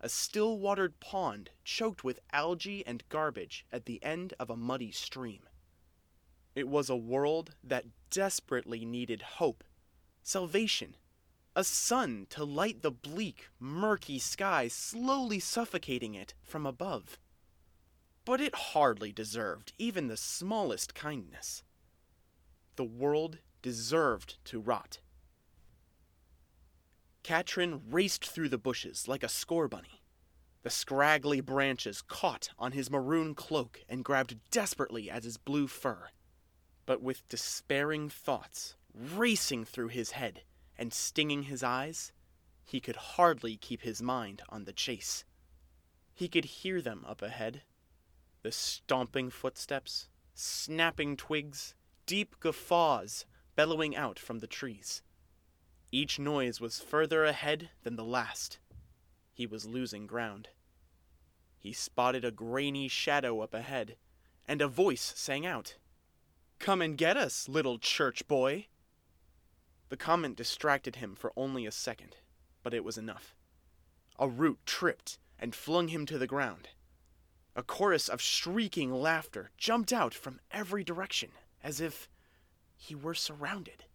[0.02, 4.92] a still watered pond choked with algae and garbage at the end of a muddy
[4.92, 5.42] stream.
[6.58, 9.64] It was a world that desperately needed hope,
[10.24, 10.96] salvation,
[11.56, 17.20] a sun to light the bleak, murky sky slowly suffocating it from above.
[18.26, 21.62] But it hardly deserved even the smallest kindness.
[22.76, 24.98] The world deserved to rot.
[27.22, 30.02] Katrin raced through the bushes like a Scorbunny.
[30.64, 36.10] The scraggly branches caught on his maroon cloak and grabbed desperately at his blue fur.
[36.88, 40.42] But with despairing thoughts racing through his head
[40.76, 42.14] and stinging his eyes,
[42.64, 45.26] he could hardly keep his mind on the chase.
[46.16, 47.62] He could hear them up ahead
[48.42, 55.02] the stomping footsteps, snapping twigs, deep guffaws bellowing out from the trees.
[55.92, 58.60] Each noise was further ahead than the last.
[59.34, 60.50] He was losing ground.
[61.58, 63.98] He spotted a grainy shadow up ahead,
[64.48, 65.76] and a voice sang out,
[66.60, 68.68] Come and get us, little church boy.
[69.90, 72.18] The comment distracted him for only a second,
[72.64, 73.36] but it was enough.
[74.20, 76.70] A root tripped and flung him to the ground.
[77.56, 81.30] A chorus of shrieking laughter jumped out from every direction,
[81.64, 82.10] as if
[82.76, 83.86] he were surrounded.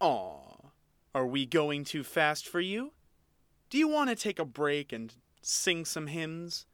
[0.00, 0.70] Aw,
[1.14, 2.92] are we going too fast for you?
[3.70, 6.66] Do you want to take a break and sing some hymns?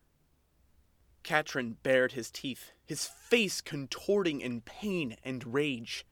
[1.23, 6.07] Katrin bared his teeth, his face contorting in pain and rage.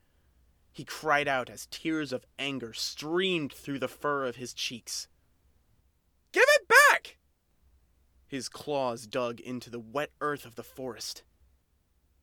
[0.72, 5.08] He cried out as tears of anger streamed through the fur of his cheeks.
[6.32, 7.18] Give it back!
[8.26, 11.22] His claws dug into the wet earth of the forest.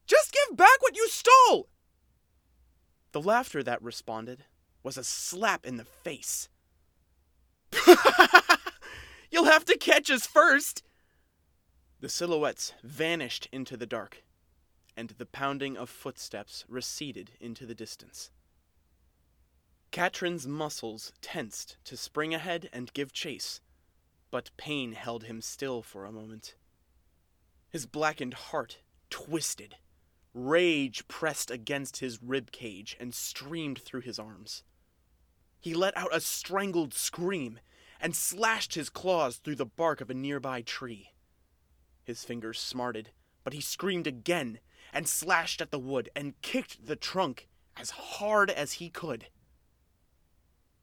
[0.06, 1.70] Just give back what you stole!
[3.12, 4.46] The laughter that responded
[4.84, 6.48] was a slap in the face.
[9.32, 10.84] You'll have to catch us first!
[12.02, 14.24] The silhouettes vanished into the dark,
[14.98, 18.32] and the pounding of footsteps receded into the distance.
[19.92, 23.62] Katrin's muscles tensed to spring ahead and give chase,
[24.30, 26.56] but pain held him still for a moment.
[27.70, 28.80] His blackened heart
[29.10, 29.78] twisted.
[30.34, 34.64] Rage pressed against his rib cage and streamed through his arms.
[35.62, 37.60] He let out a strangled scream
[38.02, 41.14] and slashed his claws through the bark of a nearby tree.
[42.06, 43.10] His fingers smarted,
[43.44, 44.60] but he screamed again
[44.94, 49.26] and slashed at the wood and kicked the trunk as hard as he could.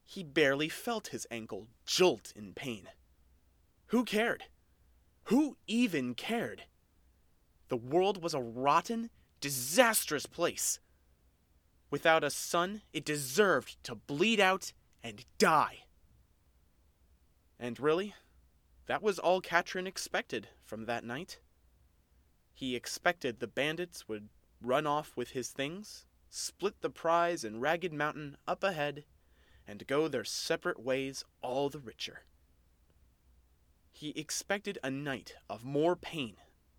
[0.03, 2.89] He barely felt his ankle jolt in pain.
[3.87, 4.43] Who cared?
[5.25, 6.65] Who even cared?
[7.69, 9.09] The world was a rotten,
[9.39, 10.79] disastrous place.
[11.89, 15.85] Without a son, it deserved to bleed out and die.
[17.57, 18.13] And really,
[18.87, 21.37] that was all Katrin expected from that night.
[22.51, 27.93] He expected the bandits would run off with his things, split the prize in Ragged
[27.93, 29.03] Mountain up ahead,
[29.67, 32.21] and go their separate ways all the richer.
[33.91, 36.37] He expected a night of more pain,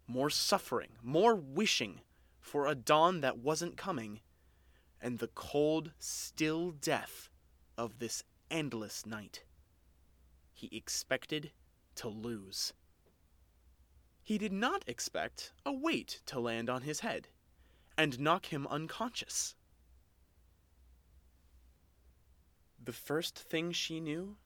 [0.08, 2.00] more suffering, more wishing
[2.40, 4.22] for a dawn that wasn't coming,
[5.00, 7.28] and the cold, still death
[7.78, 9.44] of this endless night.
[10.52, 11.52] He expected
[11.94, 12.72] to lose.
[14.24, 17.28] He did not expect a weight to land on his head
[17.96, 19.54] and knock him unconscious.
[22.82, 24.36] The first thing she knew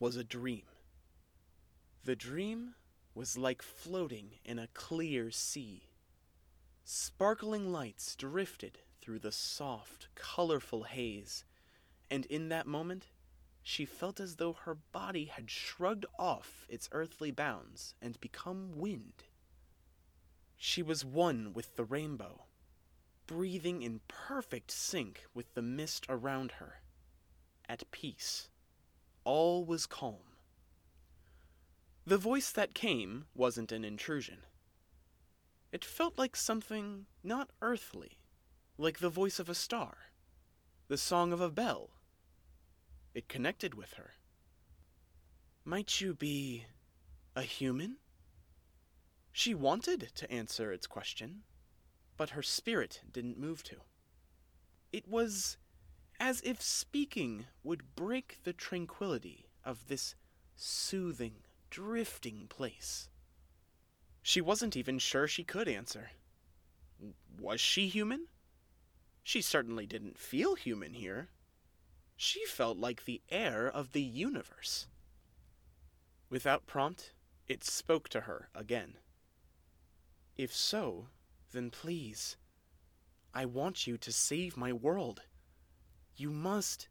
[0.00, 0.64] was a dream.
[2.02, 2.76] The dream
[3.14, 5.90] was like floating in a clear sea.
[6.82, 11.44] Sparkling lights drifted through the soft, colorful haze,
[12.10, 13.08] and in that moment
[13.66, 19.24] she felt as though her body had shrugged off its earthly bounds and become wind.
[20.54, 22.44] She was one with the rainbow,
[23.26, 26.82] breathing in perfect sync with the mist around her.
[27.66, 28.50] At peace.
[29.24, 30.36] All was calm.
[32.04, 34.40] The voice that came wasn't an intrusion.
[35.72, 38.18] It felt like something not earthly,
[38.76, 39.96] like the voice of a star,
[40.88, 41.88] the song of a bell.
[43.14, 44.14] It connected with her.
[45.64, 46.66] Might you be
[47.36, 47.98] a human?
[49.32, 51.42] She wanted to answer its question,
[52.16, 53.76] but her spirit didn't move to.
[54.92, 55.56] It was
[56.20, 60.14] as if speaking would break the tranquility of this
[60.56, 61.36] soothing,
[61.70, 63.08] drifting place.
[64.22, 66.10] She wasn't even sure she could answer.
[67.38, 68.26] Was she human?
[69.22, 71.28] She certainly didn't feel human here.
[72.16, 74.86] She felt like the heir of the universe.
[76.30, 77.12] Without prompt,
[77.46, 78.94] it spoke to her again.
[80.36, 81.08] If so,
[81.52, 82.36] then please,
[83.32, 85.22] I want you to save my world.
[86.16, 86.88] You must.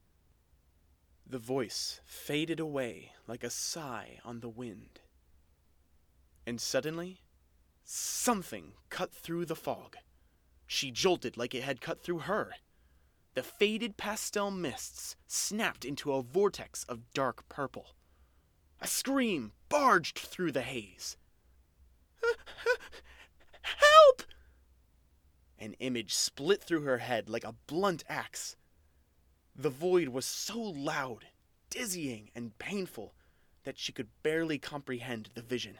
[1.25, 4.99] The voice faded away like a sigh on the wind.
[6.45, 7.21] And suddenly,
[7.83, 9.95] something cut through the fog.
[10.67, 12.53] She jolted like it had cut through her.
[13.35, 17.95] The faded pastel mists snapped into a vortex of dark purple.
[18.79, 21.17] A scream barged through the haze.
[23.61, 24.23] Help!
[25.57, 28.55] An image split through her head like a blunt axe.
[29.55, 31.25] The void was so loud,
[31.71, 33.15] dizzying, and painful
[33.63, 35.79] that she could barely comprehend the vision.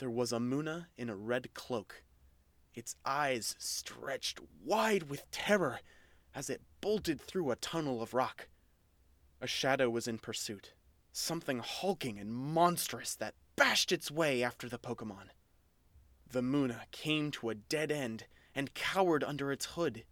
[0.00, 2.02] There was a Munna in a red cloak,
[2.74, 5.80] its eyes stretched wide with terror
[6.34, 8.48] as it bolted through a tunnel of rock.
[9.40, 10.72] A shadow was in pursuit,
[11.12, 15.28] something hulking and monstrous that bashed its way after the Pokemon.
[16.30, 18.24] The Munna came to a dead end
[18.54, 20.04] and cowered under its hood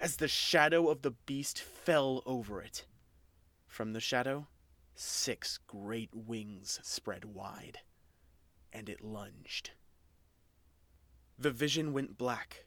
[0.00, 2.84] as the shadow of the beast fell over it.
[3.66, 4.48] From the shadow,
[4.94, 7.78] six great wings spread wide,
[8.72, 9.70] and it lunged.
[11.38, 12.66] The vision went black.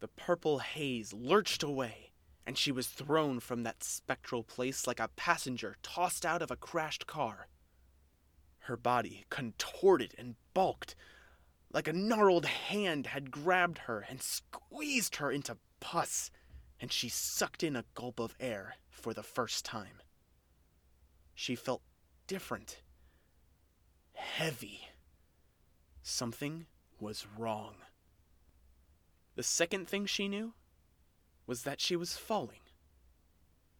[0.00, 2.12] The purple haze lurched away,
[2.46, 6.56] and she was thrown from that spectral place like a passenger tossed out of a
[6.56, 7.48] crashed car.
[8.60, 10.94] Her body contorted and bulked,
[11.72, 16.30] like a gnarled hand had grabbed her and squeezed her into pus,
[16.80, 20.00] and she sucked in a gulp of air for the first time.
[21.34, 21.82] She felt
[22.26, 22.80] different,
[24.14, 24.88] heavy.
[26.02, 26.66] Something
[27.00, 27.74] was wrong.
[29.34, 30.54] The second thing she knew
[31.46, 32.60] was that she was falling.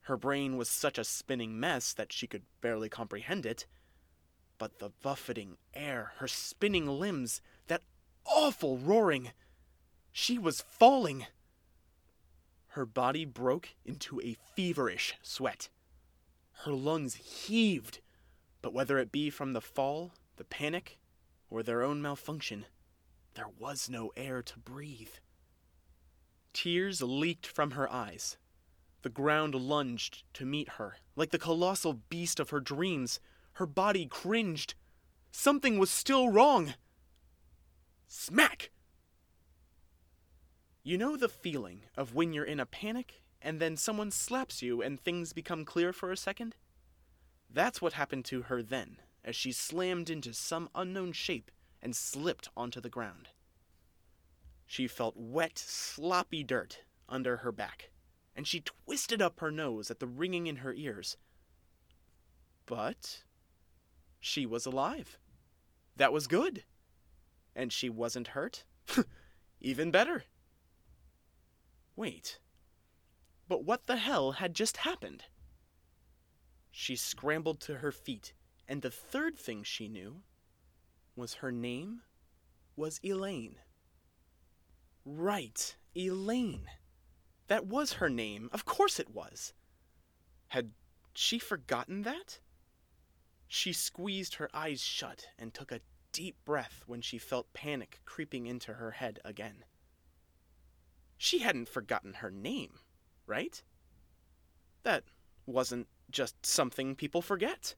[0.02, 3.66] Her brain was such a spinning mess that she could barely comprehend it.
[4.58, 7.82] But the buffeting air, her spinning limbs, that
[8.26, 9.32] awful roaring.
[10.12, 11.26] She was falling.
[12.68, 15.68] Her body broke into a feverish sweat.
[16.64, 18.00] Her lungs heaved,
[18.62, 20.98] but whether it be from the fall, the panic,
[21.50, 22.66] or their own malfunction,
[23.34, 25.14] there was no air to breathe.
[26.54, 28.38] Tears leaked from her eyes.
[29.02, 33.20] The ground lunged to meet her, like the colossal beast of her dreams.
[33.54, 34.74] Her body cringed.
[35.30, 36.74] Something was still wrong.
[38.08, 38.70] Smack!
[40.82, 44.80] You know the feeling of when you're in a panic and then someone slaps you
[44.80, 46.56] and things become clear for a second?
[47.50, 51.50] That's what happened to her then, as she slammed into some unknown shape
[51.82, 53.28] and slipped onto the ground.
[54.66, 57.90] She felt wet, sloppy dirt under her back,
[58.34, 61.16] and she twisted up her nose at the ringing in her ears.
[62.66, 63.22] But
[64.20, 65.18] she was alive.
[65.96, 66.64] That was good.
[67.54, 68.64] And she wasn't hurt.
[69.60, 70.24] Even better.
[71.94, 72.40] Wait.
[73.48, 75.24] But what the hell had just happened?
[76.70, 78.32] She scrambled to her feet,
[78.66, 80.22] and the third thing she knew
[81.14, 82.02] was her name
[82.74, 83.56] was Elaine.
[85.04, 86.68] Right, Elaine.
[87.48, 88.48] That was her name.
[88.52, 89.52] Of course it was.
[90.48, 90.70] Had
[91.14, 92.40] she forgotten that?
[93.46, 95.80] She squeezed her eyes shut and took a
[96.12, 99.64] deep breath when she felt panic creeping into her head again.
[101.18, 102.78] She hadn't forgotten her name,
[103.26, 103.62] right?
[104.84, 105.04] That
[105.46, 107.74] wasn't just something people forget.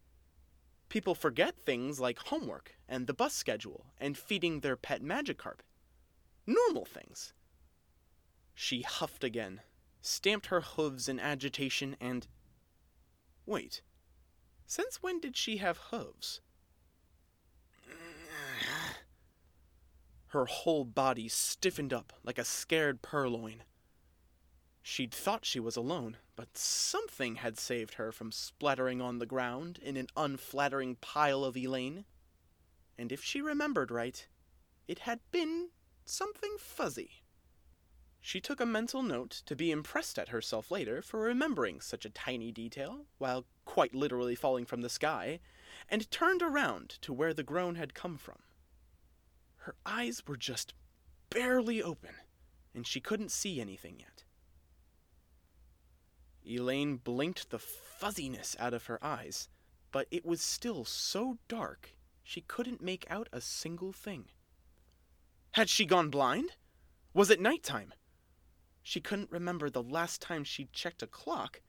[0.88, 5.60] People forget things like homework and the bus schedule and feeding their pet Magikarp.
[6.46, 7.32] Normal things.
[8.54, 9.60] She huffed again,
[10.00, 12.26] stamped her hooves in agitation, and.
[13.44, 13.82] Wait.
[14.66, 16.40] Since when did she have hooves?
[20.28, 23.62] Her whole body stiffened up like a scared Purrloin.
[24.82, 29.78] She'd thought she was alone, but something had saved her from splattering on the ground
[29.82, 32.04] in an unflattering pile of Elaine.
[32.98, 34.26] And if she remembered right,
[34.86, 35.70] it had been
[36.08, 37.22] something fuzzy.
[38.20, 42.10] She took a mental note to be impressed at herself later for remembering such a
[42.10, 45.38] tiny detail, while quite literally falling from the sky,
[45.88, 48.38] and turned around to where the groan had come from.
[49.58, 50.74] Her eyes were just
[51.30, 52.14] barely open,
[52.74, 54.24] and she couldn't see anything yet.
[56.44, 59.48] Elaine blinked the fuzziness out of her eyes,
[59.90, 64.26] but it was still so dark she couldn't make out a single thing.
[65.56, 66.50] Had she gone blind?
[67.14, 67.94] Was it night time?
[68.82, 71.62] She couldn't remember the last time she'd checked a clock,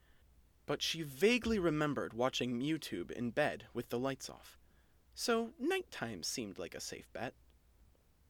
[0.66, 4.58] but she vaguely remembered watching Mewtube in bed with the lights off.
[5.14, 7.32] So nighttime seemed like a safe bet.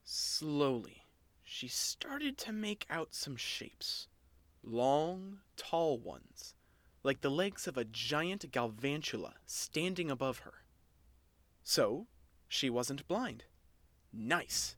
[0.04, 1.06] Slowly,
[1.42, 4.06] she started to make out some shapes.
[4.62, 6.54] Long, tall ones,
[7.02, 10.62] like the legs of a giant galvantula standing above her.
[11.64, 12.06] So,
[12.46, 13.42] she wasn't blind.
[14.12, 14.76] Nice.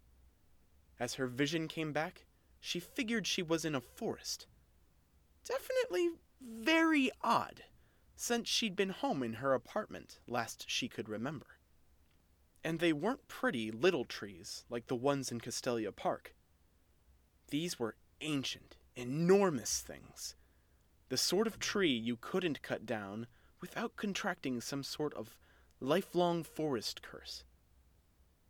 [1.00, 2.26] As her vision came back,
[2.60, 4.46] she figured she was in a forest.
[5.46, 7.64] Definitely very odd,
[8.14, 11.46] since she'd been home in her apartment last she could remember.
[12.62, 16.34] And they weren't pretty little trees like the ones in Castelia Park.
[17.48, 20.34] These were ancient, enormous things.
[21.08, 23.26] The sort of tree you couldn't cut down
[23.62, 25.38] without contracting some sort of
[25.80, 27.44] lifelong forest curse.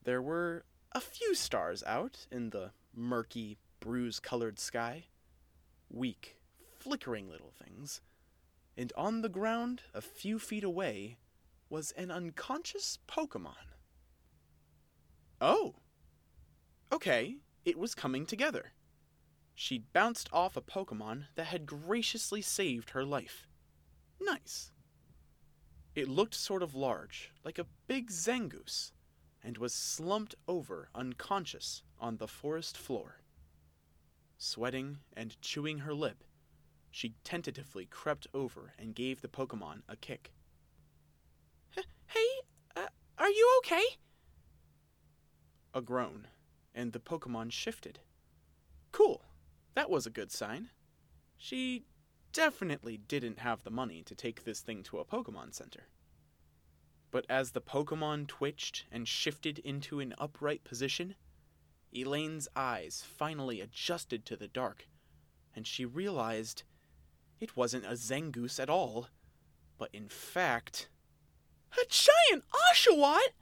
[0.03, 5.05] There were a few stars out in the murky, bruise colored sky.
[5.89, 6.37] Weak,
[6.79, 8.01] flickering little things.
[8.77, 11.19] And on the ground, a few feet away,
[11.69, 13.75] was an unconscious Pokemon.
[15.41, 15.75] Oh!
[16.93, 18.73] Okay, it was coming together.
[19.55, 23.47] She'd bounced off a Pokemon that had graciously saved her life.
[24.21, 24.73] Nice.
[25.95, 28.93] It looked sort of large, like a big Zangoose,
[29.43, 33.21] and was slumped over unconscious on the forest floor.
[34.39, 36.25] Sweating and chewing her lip,
[36.91, 40.33] she tentatively crept over and gave the Pokemon a kick.
[42.07, 42.27] Hey,
[42.77, 42.87] uh,
[43.19, 43.85] are you okay?
[45.73, 46.27] A groan,
[46.75, 48.01] and the Pokemon shifted.
[48.93, 49.23] Cool.
[49.75, 50.71] That was a good sign.
[51.37, 51.85] She
[52.33, 55.87] definitely didn't have the money to take this thing to a Pokemon Center.
[57.11, 61.17] But as the Pokemon twitched and shifted into an upright position,
[61.93, 64.87] Elaine's eyes finally adjusted to the dark,
[65.55, 66.63] and she realized
[67.41, 69.09] it wasn't a Zangoose at all,
[69.77, 70.89] but in fact,
[71.73, 73.33] a giant Oshawott!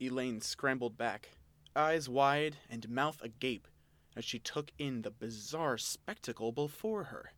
[0.00, 1.28] Elaine scrambled back,
[1.76, 3.68] eyes wide and mouth agape,
[4.16, 7.32] as she took in the bizarre spectacle before her.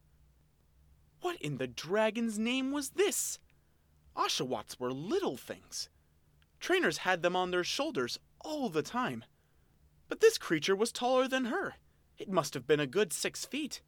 [1.21, 3.39] What in the dragon's name was this?
[4.17, 5.89] Oshawotts were little things.
[6.59, 9.25] Trainers had them on their shoulders all the time.
[10.09, 11.75] But this creature was taller than her.
[12.19, 13.81] It must have been a good six feet.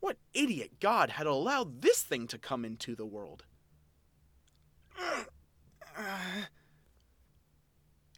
[0.00, 3.44] What idiot god had allowed this thing to come into the world?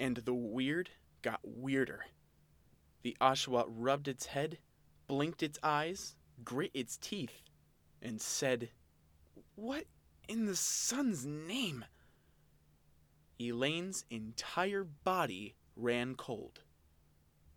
[0.01, 0.91] And the weird
[1.23, 2.07] got weirder.
[3.03, 4.59] The Oshawott rubbed its head,
[5.07, 7.43] blinked its eyes, grit its teeth,
[8.03, 8.71] and said,
[9.55, 9.85] What
[10.29, 11.85] in the sun's name?
[13.41, 16.61] Elaine's entire body ran cold.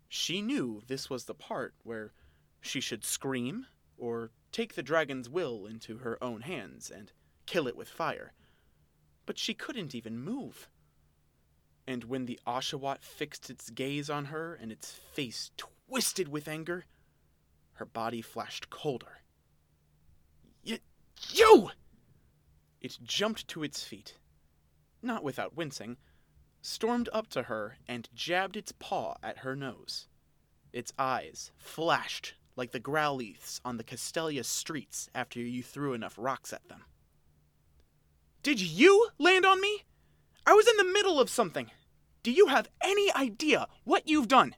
[0.08, 2.12] She knew this was the part where
[2.60, 3.66] she should scream
[3.96, 7.12] or take the dragon's will into her own hands and
[7.46, 8.32] kill it with fire.
[9.26, 10.68] But she couldn't even move.
[11.86, 16.84] And when the Oshawott fixed its gaze on her and its face twisted with anger,
[17.74, 19.20] her body flashed colder.
[20.66, 20.80] Y-
[21.30, 21.70] you!
[22.80, 24.18] It jumped to its feet,
[25.02, 25.96] not without wincing,
[26.62, 30.06] stormed up to her, and jabbed its paw at her nose.
[30.72, 36.52] Its eyes flashed like the Growlithes on the Castelia streets after you threw enough rocks
[36.52, 36.84] at them.
[38.42, 39.84] Did you land on me?
[40.46, 41.70] I was in the middle of something.
[42.22, 44.54] Do you have any idea what you've done?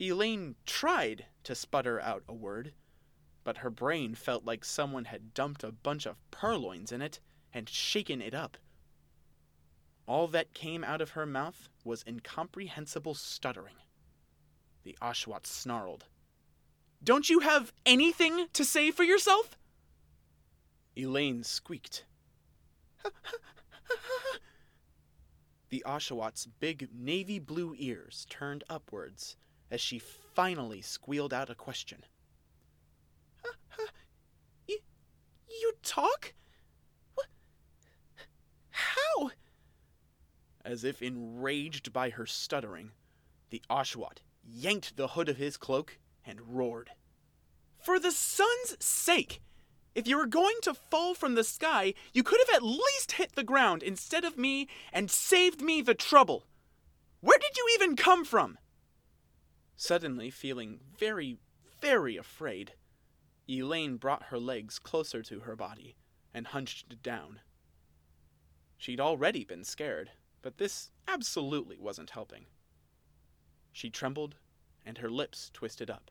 [0.00, 2.72] Elaine tried to sputter out a word,
[3.46, 7.20] but her brain felt like someone had dumped a bunch of Purrloins in it
[7.54, 8.56] and shaken it up.
[10.08, 13.76] All that came out of her mouth was incomprehensible stuttering.
[14.82, 16.06] The Oshawott snarled.
[17.04, 19.56] Don't you have anything to say for yourself?
[20.96, 22.04] Elaine squeaked.
[25.70, 29.36] the Oshawott's big navy blue ears turned upwards
[29.70, 32.02] as she finally squealed out a question.
[34.66, 34.78] You,
[35.60, 36.34] you talk?
[37.14, 37.26] What?
[38.70, 39.30] How?
[40.64, 42.92] As if enraged by her stuttering,
[43.50, 46.90] the Oshawott yanked the hood of his cloak and roared.
[47.78, 49.40] For the sun's sake!
[49.94, 53.34] If you were going to fall from the sky, you could have at least hit
[53.34, 56.46] the ground instead of me and saved me the trouble.
[57.20, 58.58] Where did you even come from?
[59.74, 61.38] Suddenly feeling very,
[61.80, 62.72] very afraid,
[63.48, 65.96] Elaine brought her legs closer to her body
[66.34, 67.40] and hunched down.
[68.76, 70.10] She'd already been scared,
[70.42, 72.46] but this absolutely wasn't helping.
[73.72, 74.36] She trembled,
[74.84, 76.10] and her lips twisted up.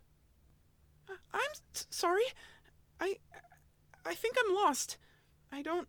[1.33, 1.41] I'm
[1.73, 2.25] sorry.
[2.99, 3.17] I
[4.05, 4.97] I think I'm lost.
[5.51, 5.87] I don't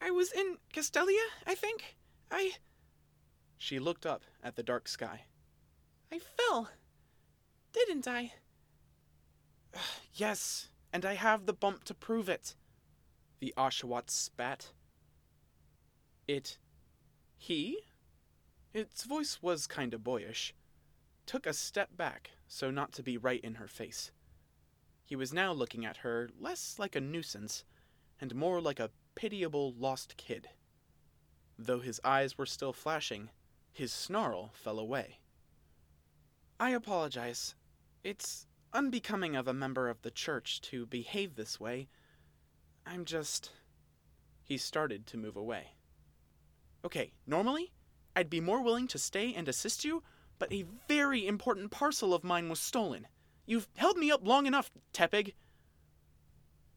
[0.00, 1.96] I was in Castelia, I think.
[2.30, 2.52] I
[3.56, 5.26] She looked up at the dark sky.
[6.10, 6.70] I fell.
[7.72, 8.32] Didn't I?
[10.14, 12.54] yes, and I have the bump to prove it.
[13.40, 14.72] The Oshawott spat.
[16.28, 16.58] It.
[17.36, 17.78] He?
[18.72, 20.54] Its voice was kinda boyish.
[21.26, 24.12] Took a step back so not to be right in her face.
[25.04, 27.64] He was now looking at her less like a nuisance
[28.20, 30.48] and more like a pitiable lost kid.
[31.58, 33.30] Though his eyes were still flashing,
[33.72, 35.18] his snarl fell away.
[36.60, 37.54] I apologize.
[38.04, 41.88] It's unbecoming of a member of the church to behave this way.
[42.86, 43.50] I'm just.
[44.44, 45.74] He started to move away.
[46.84, 47.72] Okay, normally,
[48.16, 50.02] I'd be more willing to stay and assist you,
[50.38, 53.06] but a very important parcel of mine was stolen.
[53.46, 55.34] You've held me up long enough, Tepig.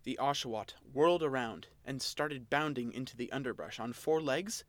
[0.03, 4.63] The Oshawott whirled around and started bounding into the underbrush on four legs,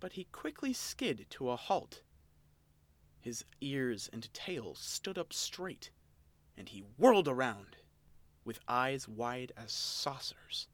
[0.00, 2.02] but he quickly skid to a halt.
[3.20, 5.90] His ears and tail stood up straight,
[6.56, 7.76] and he whirled around,
[8.44, 10.68] with eyes wide as saucers.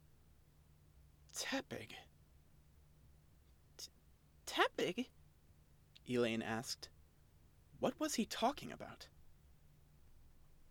[1.35, 1.93] Tepig.
[4.47, 5.07] Tepig?
[6.09, 6.89] Elaine asked.
[7.79, 9.09] What was he talking about?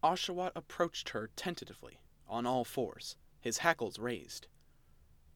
[0.04, 4.48] Oshawott approached her tentatively, on all fours, his hackles raised.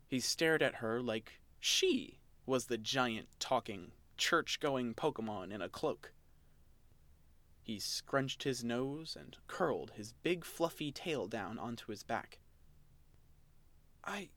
[0.07, 5.69] He stared at her like she was the giant talking church going Pokemon in a
[5.69, 6.11] cloak.
[7.63, 12.39] He scrunched his nose and curled his big fluffy tail down onto his back.
[14.03, 14.29] I.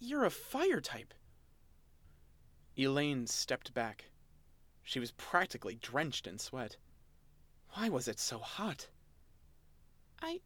[0.00, 1.12] You're a fire type.
[2.78, 4.06] Elaine stepped back.
[4.82, 6.78] She was practically drenched in sweat.
[7.70, 8.88] Why was it so hot?
[10.22, 10.40] I.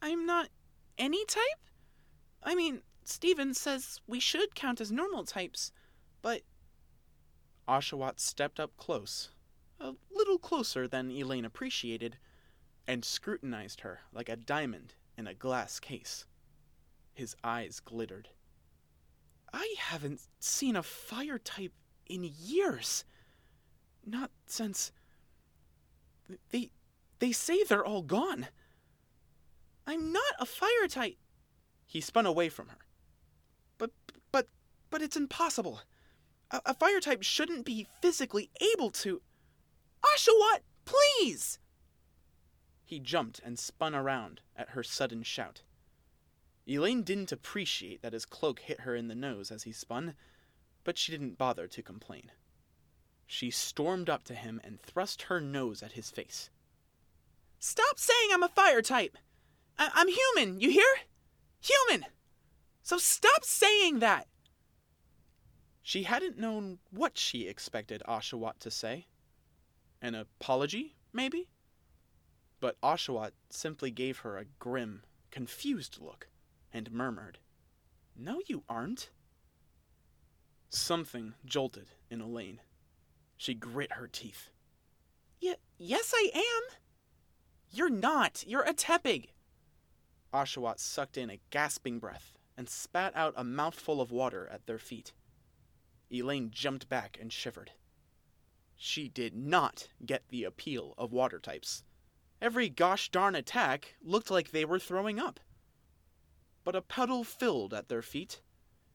[0.00, 0.48] I'm not
[0.98, 1.68] any type?
[2.42, 5.70] I mean, Steven says we should count as normal types,
[6.22, 6.42] but.
[7.68, 9.30] Oshawott stepped up close,
[9.82, 12.16] a little closer than Elaine appreciated,
[12.86, 16.24] and scrutinized her like a diamond in a glass case.
[17.12, 18.28] His eyes glittered.
[19.52, 21.72] I haven't seen a fire type
[22.06, 23.04] in years.
[24.04, 24.92] Not since.
[26.50, 26.70] They.
[27.18, 28.48] They say they're all gone.
[29.86, 31.16] I'm not a fire type.
[31.86, 32.78] He spun away from her.
[33.78, 33.90] But.
[34.32, 34.48] But.
[34.90, 35.80] But it's impossible.
[36.50, 39.20] A, a fire type shouldn't be physically able to.
[40.04, 41.58] Oshawott, please!
[42.84, 45.62] He jumped and spun around at her sudden shout.
[46.66, 50.14] Elaine didn't appreciate that his cloak hit her in the nose as he spun,
[50.84, 52.30] but she didn't bother to complain.
[53.26, 56.50] She stormed up to him and thrust her nose at his face.
[57.58, 59.16] Stop saying I'm a fire type!
[59.78, 60.94] I- I'm human, you hear?
[61.60, 62.06] Human!
[62.82, 64.28] So stop saying that!
[65.82, 69.06] She hadn't known what she expected Oshawott to say.
[70.02, 71.48] An apology, maybe?
[72.58, 76.28] But Oshawott simply gave her a grim, confused look
[76.72, 77.38] and murmured,
[78.16, 79.10] No, you aren't.
[80.70, 82.60] Something jolted in Elaine.
[83.36, 84.50] She grit her teeth.
[85.40, 86.76] Y- yes, I am.
[87.70, 88.44] You're not.
[88.46, 89.28] You're a tepig.
[90.34, 94.78] Oshawott sucked in a gasping breath and spat out a mouthful of water at their
[94.78, 95.12] feet.
[96.10, 97.72] Elaine jumped back and shivered.
[98.84, 101.84] She did not get the appeal of water types.
[102.40, 105.38] Every gosh darn attack looked like they were throwing up.
[106.64, 108.42] But a puddle filled at their feet,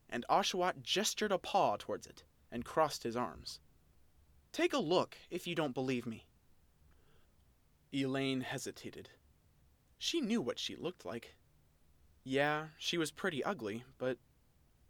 [0.09, 3.61] and Oshawott gestured a paw towards it and crossed his arms.
[4.51, 6.25] Take a look if you don't believe me.
[7.93, 9.11] Elaine hesitated.
[9.97, 11.38] She knew what she looked like.
[12.25, 14.17] Yeah, she was pretty ugly, but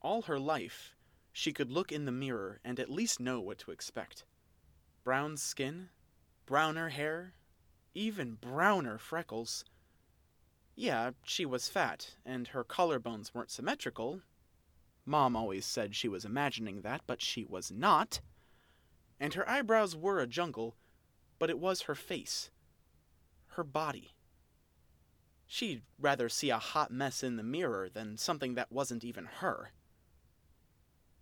[0.01, 0.95] all her life
[1.31, 4.25] she could look in the mirror and at least know what to expect.
[5.07, 5.87] Brown skin,
[6.45, 7.31] browner hair,
[7.93, 9.63] even browner freckles.
[10.75, 14.19] Yeah, she was fat, and her collarbones weren't symmetrical.
[15.05, 18.19] Mom always said she was imagining that, but she was not.
[19.17, 20.75] And her eyebrows were a jungle,
[21.39, 22.51] but it was her face.
[23.51, 24.11] Her body.
[25.45, 29.71] She'd rather see a hot mess in the mirror than something that wasn't even her.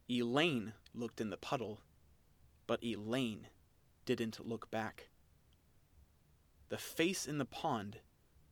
[0.09, 1.81] Elaine looked in the puddle,
[2.65, 3.49] but Elaine
[4.05, 5.09] didn't look back.
[6.69, 7.99] The face in the pond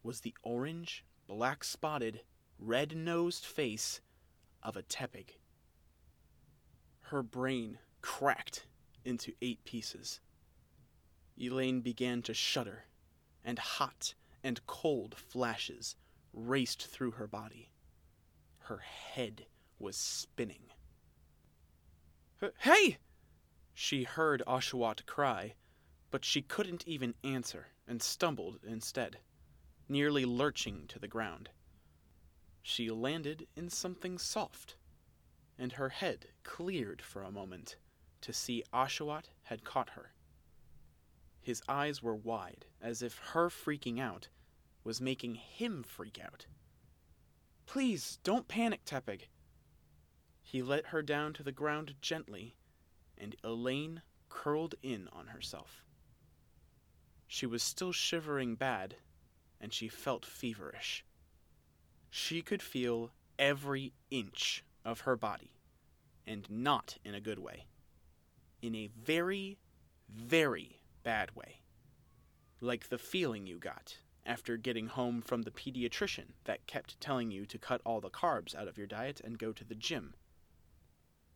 [0.04, 2.22] was the orange, black spotted,
[2.60, 4.02] red nosed face
[4.62, 5.38] of a tepig.
[7.02, 8.68] Her brain cracked
[9.06, 10.20] into eight pieces.
[11.38, 12.86] Elaine began to shudder,
[13.44, 15.96] and hot and cold flashes
[16.34, 17.72] raced through her body.
[18.60, 19.46] Her head
[19.80, 20.72] was spinning.
[22.60, 22.98] Hey!
[23.74, 25.56] She heard Oshawott cry,
[26.12, 29.20] but she couldn't even answer and stumbled instead,
[29.90, 31.50] nearly lurching to the ground.
[32.62, 34.78] She landed in something soft,
[35.58, 37.76] and her head cleared for a moment
[38.22, 40.14] to see Oshawott had caught her.
[41.42, 44.30] His eyes were wide, as if her freaking out
[44.84, 46.46] was making him freak out.
[47.66, 49.28] Please, don't panic, Tepig.
[50.42, 52.56] He let her down to the ground gently,
[53.24, 55.86] and Elaine curled in on herself.
[57.26, 58.98] She was still shivering bad,
[59.62, 61.06] and she felt feverish.
[62.10, 65.54] She could feel every inch of her body,
[66.28, 67.66] and not in a good way.
[68.62, 69.58] In a very,
[70.10, 71.62] very bad way.
[72.60, 77.46] Like the feeling you got after getting home from the pediatrician that kept telling you
[77.46, 80.14] to cut all the carbs out of your diet and go to the gym.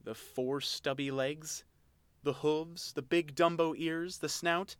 [0.03, 1.63] The four stubby legs,
[2.27, 4.75] the hooves, the big Dumbo ears, the snout,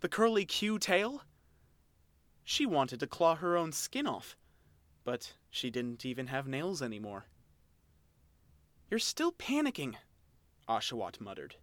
[0.00, 1.22] the curly Q tail.
[2.42, 4.36] She wanted to claw her own skin off,
[5.04, 7.26] but she didn't even have nails anymore.
[8.90, 9.94] You're still panicking,
[10.68, 11.54] Oshawott muttered.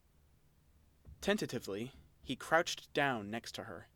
[1.19, 1.91] Tentatively,
[2.23, 3.87] he crouched down next to her.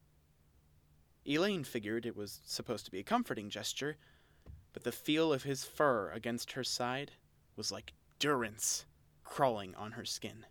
[1.25, 3.95] Elaine figured it was supposed to be a comforting gesture,
[4.73, 7.13] but the feel of his fur against her side
[7.55, 8.83] was like Durants
[9.23, 10.45] crawling on her skin.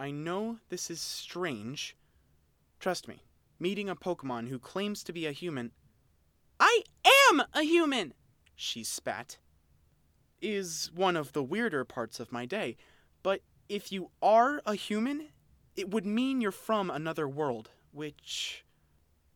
[0.00, 1.94] I know this is strange.
[2.78, 3.22] Trust me,
[3.58, 5.72] meeting a Pokemon who claims to be a human.
[6.58, 6.84] I
[7.30, 8.14] am a human!
[8.56, 9.36] She spat.
[10.40, 12.78] Is one of the weirder parts of my day,
[13.22, 15.28] but if you are a human,
[15.76, 18.64] it would mean you're from another world, which.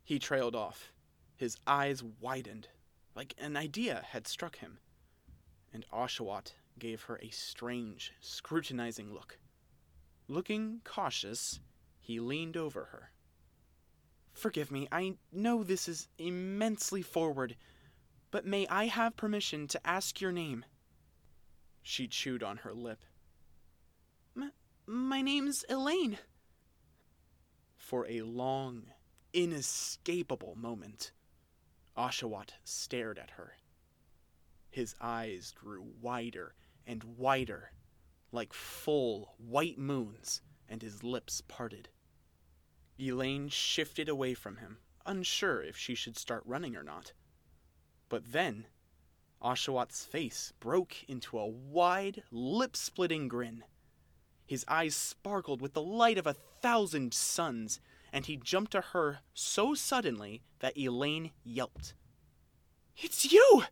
[0.03, 0.95] He trailed off.
[1.37, 2.69] His eyes widened,
[3.15, 4.79] like an idea had struck him.
[5.75, 9.37] And Oshawott gave her a strange, scrutinizing look.
[10.29, 11.61] Looking cautious,
[12.01, 13.11] he leaned over her.
[14.33, 17.57] Forgive me, I know this is immensely forward,
[18.31, 20.64] but may I have permission to ask your name?
[21.83, 23.05] She chewed on her lip.
[24.37, 24.53] M-
[24.87, 26.18] my name's Elaine.
[27.77, 28.85] For a long,
[29.33, 31.12] inescapable moment,
[31.97, 33.53] Oshawott stared at her.
[34.70, 36.55] His eyes grew wider
[36.87, 37.70] and wider,
[38.35, 41.89] like full white moons, and his lips parted.
[42.99, 47.12] Elaine shifted away from him, unsure if she should start running or not.
[48.09, 48.66] But then,
[49.41, 53.64] Oshawott's face broke into a wide, lip splitting grin.
[54.47, 57.80] His eyes sparkled with the light of a thousand suns,
[58.12, 61.95] and he jumped to her so suddenly that Elaine yelped.
[62.97, 63.64] It's you!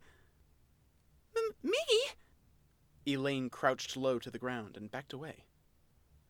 [1.35, 1.75] M- me?
[3.05, 5.45] Elaine crouched low to the ground and backed away.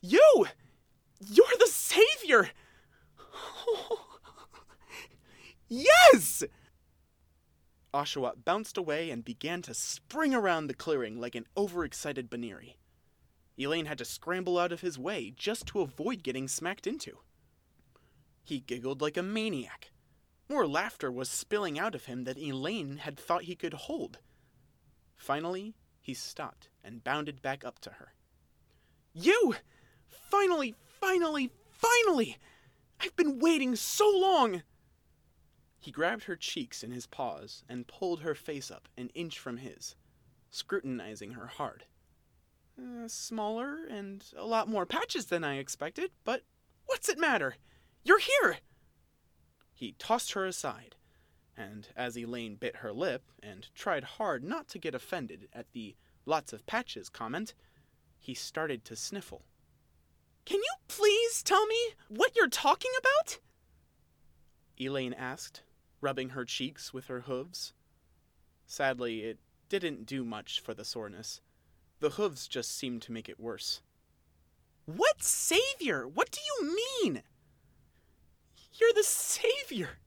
[0.01, 0.47] You!
[1.19, 2.49] You're the savior!
[5.67, 6.43] yes!
[7.93, 12.77] Oshawott bounced away and began to spring around the clearing like an overexcited Buneary.
[13.57, 17.19] Elaine had to scramble out of his way just to avoid getting smacked into.
[18.43, 19.91] He giggled like a maniac.
[20.49, 24.19] More laughter was spilling out of him than Elaine had thought he could hold.
[25.15, 28.13] Finally, he stopped and bounded back up to her.
[29.13, 29.55] You!
[30.29, 32.37] Finally, finally, finally!
[32.99, 34.63] I've been waiting so long!
[35.79, 39.57] He grabbed her cheeks in his paws and pulled her face up an inch from
[39.57, 39.95] his,
[40.51, 41.85] scrutinizing her hard.
[42.77, 46.43] Uh, smaller and a lot more patches than I expected, but
[46.85, 47.55] what's it matter?
[48.03, 48.57] You're here!
[49.73, 50.95] He tossed her aside,
[51.57, 55.95] and as Elaine bit her lip and tried hard not to get offended at the
[56.25, 57.53] lots of patches comment,
[58.19, 59.43] he started to sniffle.
[60.45, 61.77] Can you please tell me
[62.09, 63.39] what you're talking about?
[64.79, 65.61] Elaine asked,
[66.01, 67.73] rubbing her cheeks with her hooves.
[68.65, 69.39] Sadly, it
[69.69, 71.41] didn't do much for the soreness.
[71.99, 73.81] The hooves just seemed to make it worse.
[74.85, 76.07] What savior?
[76.07, 77.23] What do you mean?
[78.73, 79.99] You're the savior.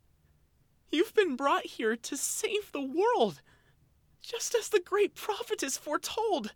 [0.90, 3.42] You've been brought here to save the world,
[4.22, 6.52] just as the great prophetess foretold.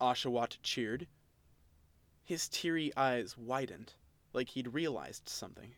[0.00, 1.06] Oshawott cheered.
[2.22, 3.94] His teary eyes widened,
[4.32, 5.74] like he'd realized something,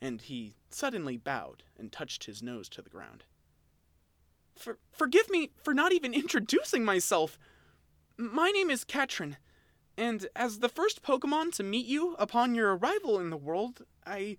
[0.00, 3.24] and he suddenly bowed and touched his nose to the ground.
[4.56, 7.38] For, forgive me for not even introducing myself.
[8.16, 9.36] My name is Katrin,
[9.96, 14.36] and as the first Pokemon to meet you upon your arrival in the world, I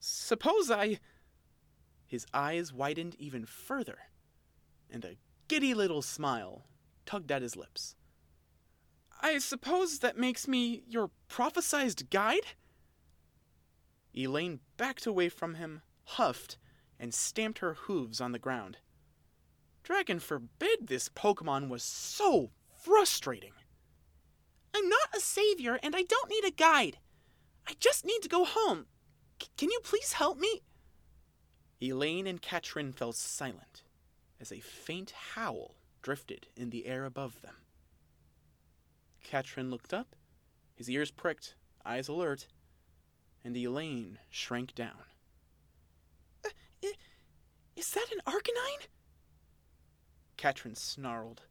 [0.00, 0.98] suppose I.
[2.06, 3.98] His eyes widened even further,
[4.90, 5.16] and a
[5.48, 6.66] giddy little smile
[7.04, 7.96] tugged at his lips.
[9.20, 12.46] I suppose that makes me your prophesized guide?
[14.14, 16.58] Elaine backed away from him, huffed,
[16.98, 18.78] and stamped her hooves on the ground.
[19.82, 23.52] Dragon forbid this Pokemon was so frustrating.
[24.74, 26.98] I'm not a savior and I don't need a guide.
[27.66, 28.86] I just need to go home.
[29.40, 30.62] C- can you please help me?
[31.82, 33.82] Elaine and Katrin fell silent
[34.40, 37.56] as a faint howl drifted in the air above them.
[39.22, 40.14] Katrin looked up,
[40.74, 41.54] his ears pricked,
[41.84, 42.46] eyes alert,
[43.44, 45.04] and Elaine shrank down.
[46.44, 46.50] Uh,
[47.74, 48.86] is that an Arcanine?
[50.36, 51.42] Katrin snarled.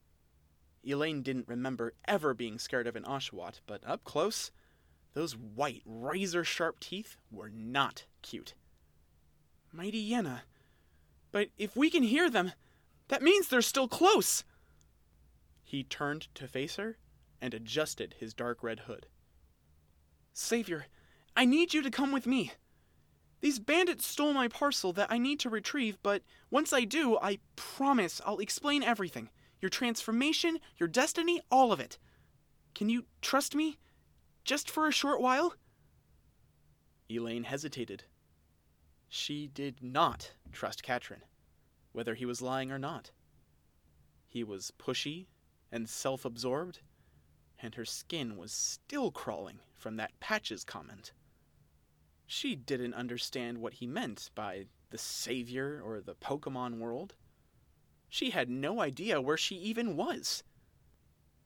[0.83, 4.51] Elaine didn't remember ever being scared of an Oshawott, but up close,
[5.13, 8.53] those white, razor sharp teeth were not cute.
[9.75, 10.41] Mightyena.
[11.31, 12.53] But if we can hear them,
[13.09, 14.43] that means they're still close.
[15.63, 16.97] He turned to face her
[17.41, 19.07] and adjusted his dark red hood.
[20.33, 20.85] Savior,
[21.35, 22.51] I need you to come with me.
[23.41, 27.39] These bandits stole my parcel that I need to retrieve, but once I do, I
[27.55, 29.29] promise I'll explain everything
[29.61, 31.97] your transformation, your destiny, all of it.
[32.73, 33.77] Can you trust me?
[34.43, 35.55] Just for a short while?
[37.09, 38.03] Elaine hesitated.
[39.07, 41.23] She did not trust Katrin,
[41.91, 43.11] whether he was lying or not.
[44.27, 45.27] He was pushy
[45.71, 46.79] and self absorbed,
[47.59, 51.13] and her skin was still crawling from that Patches comment.
[52.27, 57.15] She didn't understand what he meant by the savior or the Pokemon world.
[58.09, 60.43] She had no idea where she even was.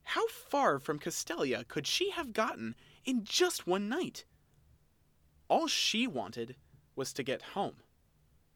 [0.04, 4.26] How far from Castelia could she have gotten in just one night?
[5.48, 6.56] All she wanted
[7.00, 7.78] was to get home,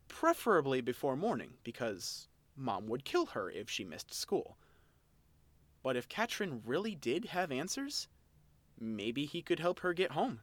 [0.09, 2.27] preferably before morning, because
[2.57, 4.57] Mom would kill her if she missed school.
[5.81, 8.09] But if Katrin really did have answers,
[8.77, 10.41] maybe he could help her get home.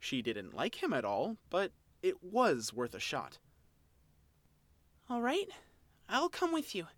[0.00, 1.70] She didn't like him at all, but
[2.02, 3.38] it was worth a shot.
[5.08, 5.46] All right,
[6.08, 6.88] I'll come with you,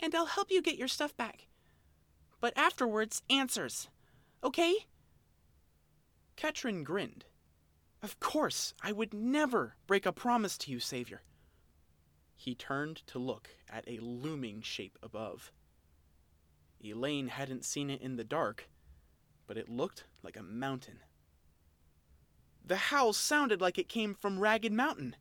[0.00, 1.46] and I'll help you get your stuff back.
[2.40, 3.90] But afterwards, answers.
[4.42, 4.74] Okay?
[6.34, 7.26] Katrin grinned.
[8.02, 11.22] Of course, I would never break a promise to you, Savior.
[12.34, 15.52] He turned to look at a looming shape above.
[16.82, 18.70] Elaine hadn't seen it in the dark,
[19.46, 21.00] but it looked like a mountain.
[22.64, 25.16] The howl sounded like it came from Ragged Mountain.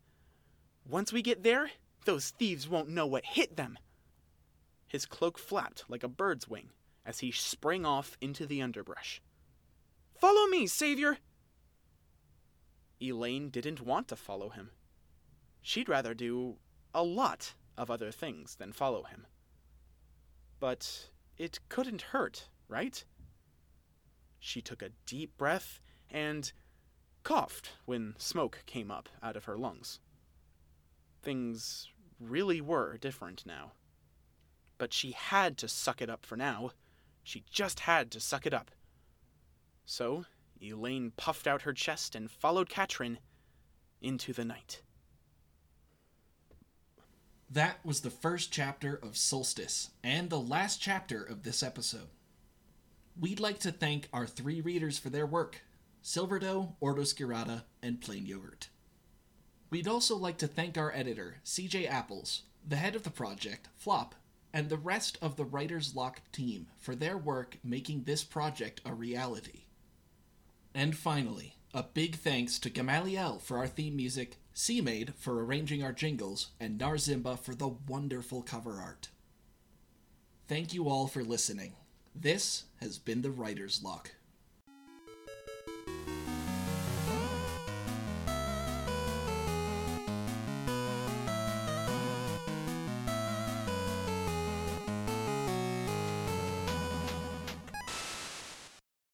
[0.88, 1.71] Once we get there,
[2.05, 3.77] those thieves won't know what hit them.
[4.88, 6.69] His cloak flapped like a bird's wing
[7.05, 9.21] as he sprang off into the underbrush.
[10.19, 11.17] Follow me, Savior!
[13.02, 14.72] Elaine didn't want to follow him.
[15.62, 16.58] She'd rather do
[16.93, 19.26] a lot of other things than follow him.
[20.60, 23.04] But it couldn't hurt, right?
[24.39, 25.80] She took a deep breath
[26.10, 26.52] and
[27.24, 30.00] coughed when smoke came up out of her lungs.
[31.22, 31.89] Things
[32.20, 33.74] really were different now.
[34.78, 36.72] But she had to suck it up for now.
[37.24, 38.72] She just had to suck it up.
[39.86, 40.26] So,
[40.62, 43.20] Elaine puffed out her chest and followed Katrin
[44.01, 44.82] into the night.
[47.49, 52.10] That was the first chapter of Solstice, and the last chapter of this episode.
[53.20, 55.62] We'd like to thank our three readers for their work
[56.03, 58.70] SilverDoe, OrdoSkirata, and Plain Yogurt.
[59.70, 64.16] We'd also like to thank our editor, CJ Apples, the head of the project, Flop,
[64.53, 68.93] and the rest of the Writer's Locke team for their work making this project a
[68.93, 69.64] reality.
[70.74, 75.93] And finally, a big thanks to Gamaliel for our theme music, CMade for arranging our
[75.93, 79.09] jingles, and Narzimba for the wonderful cover art.
[80.47, 81.74] Thank you all for listening.
[82.15, 84.15] This has been the Writer's Locke.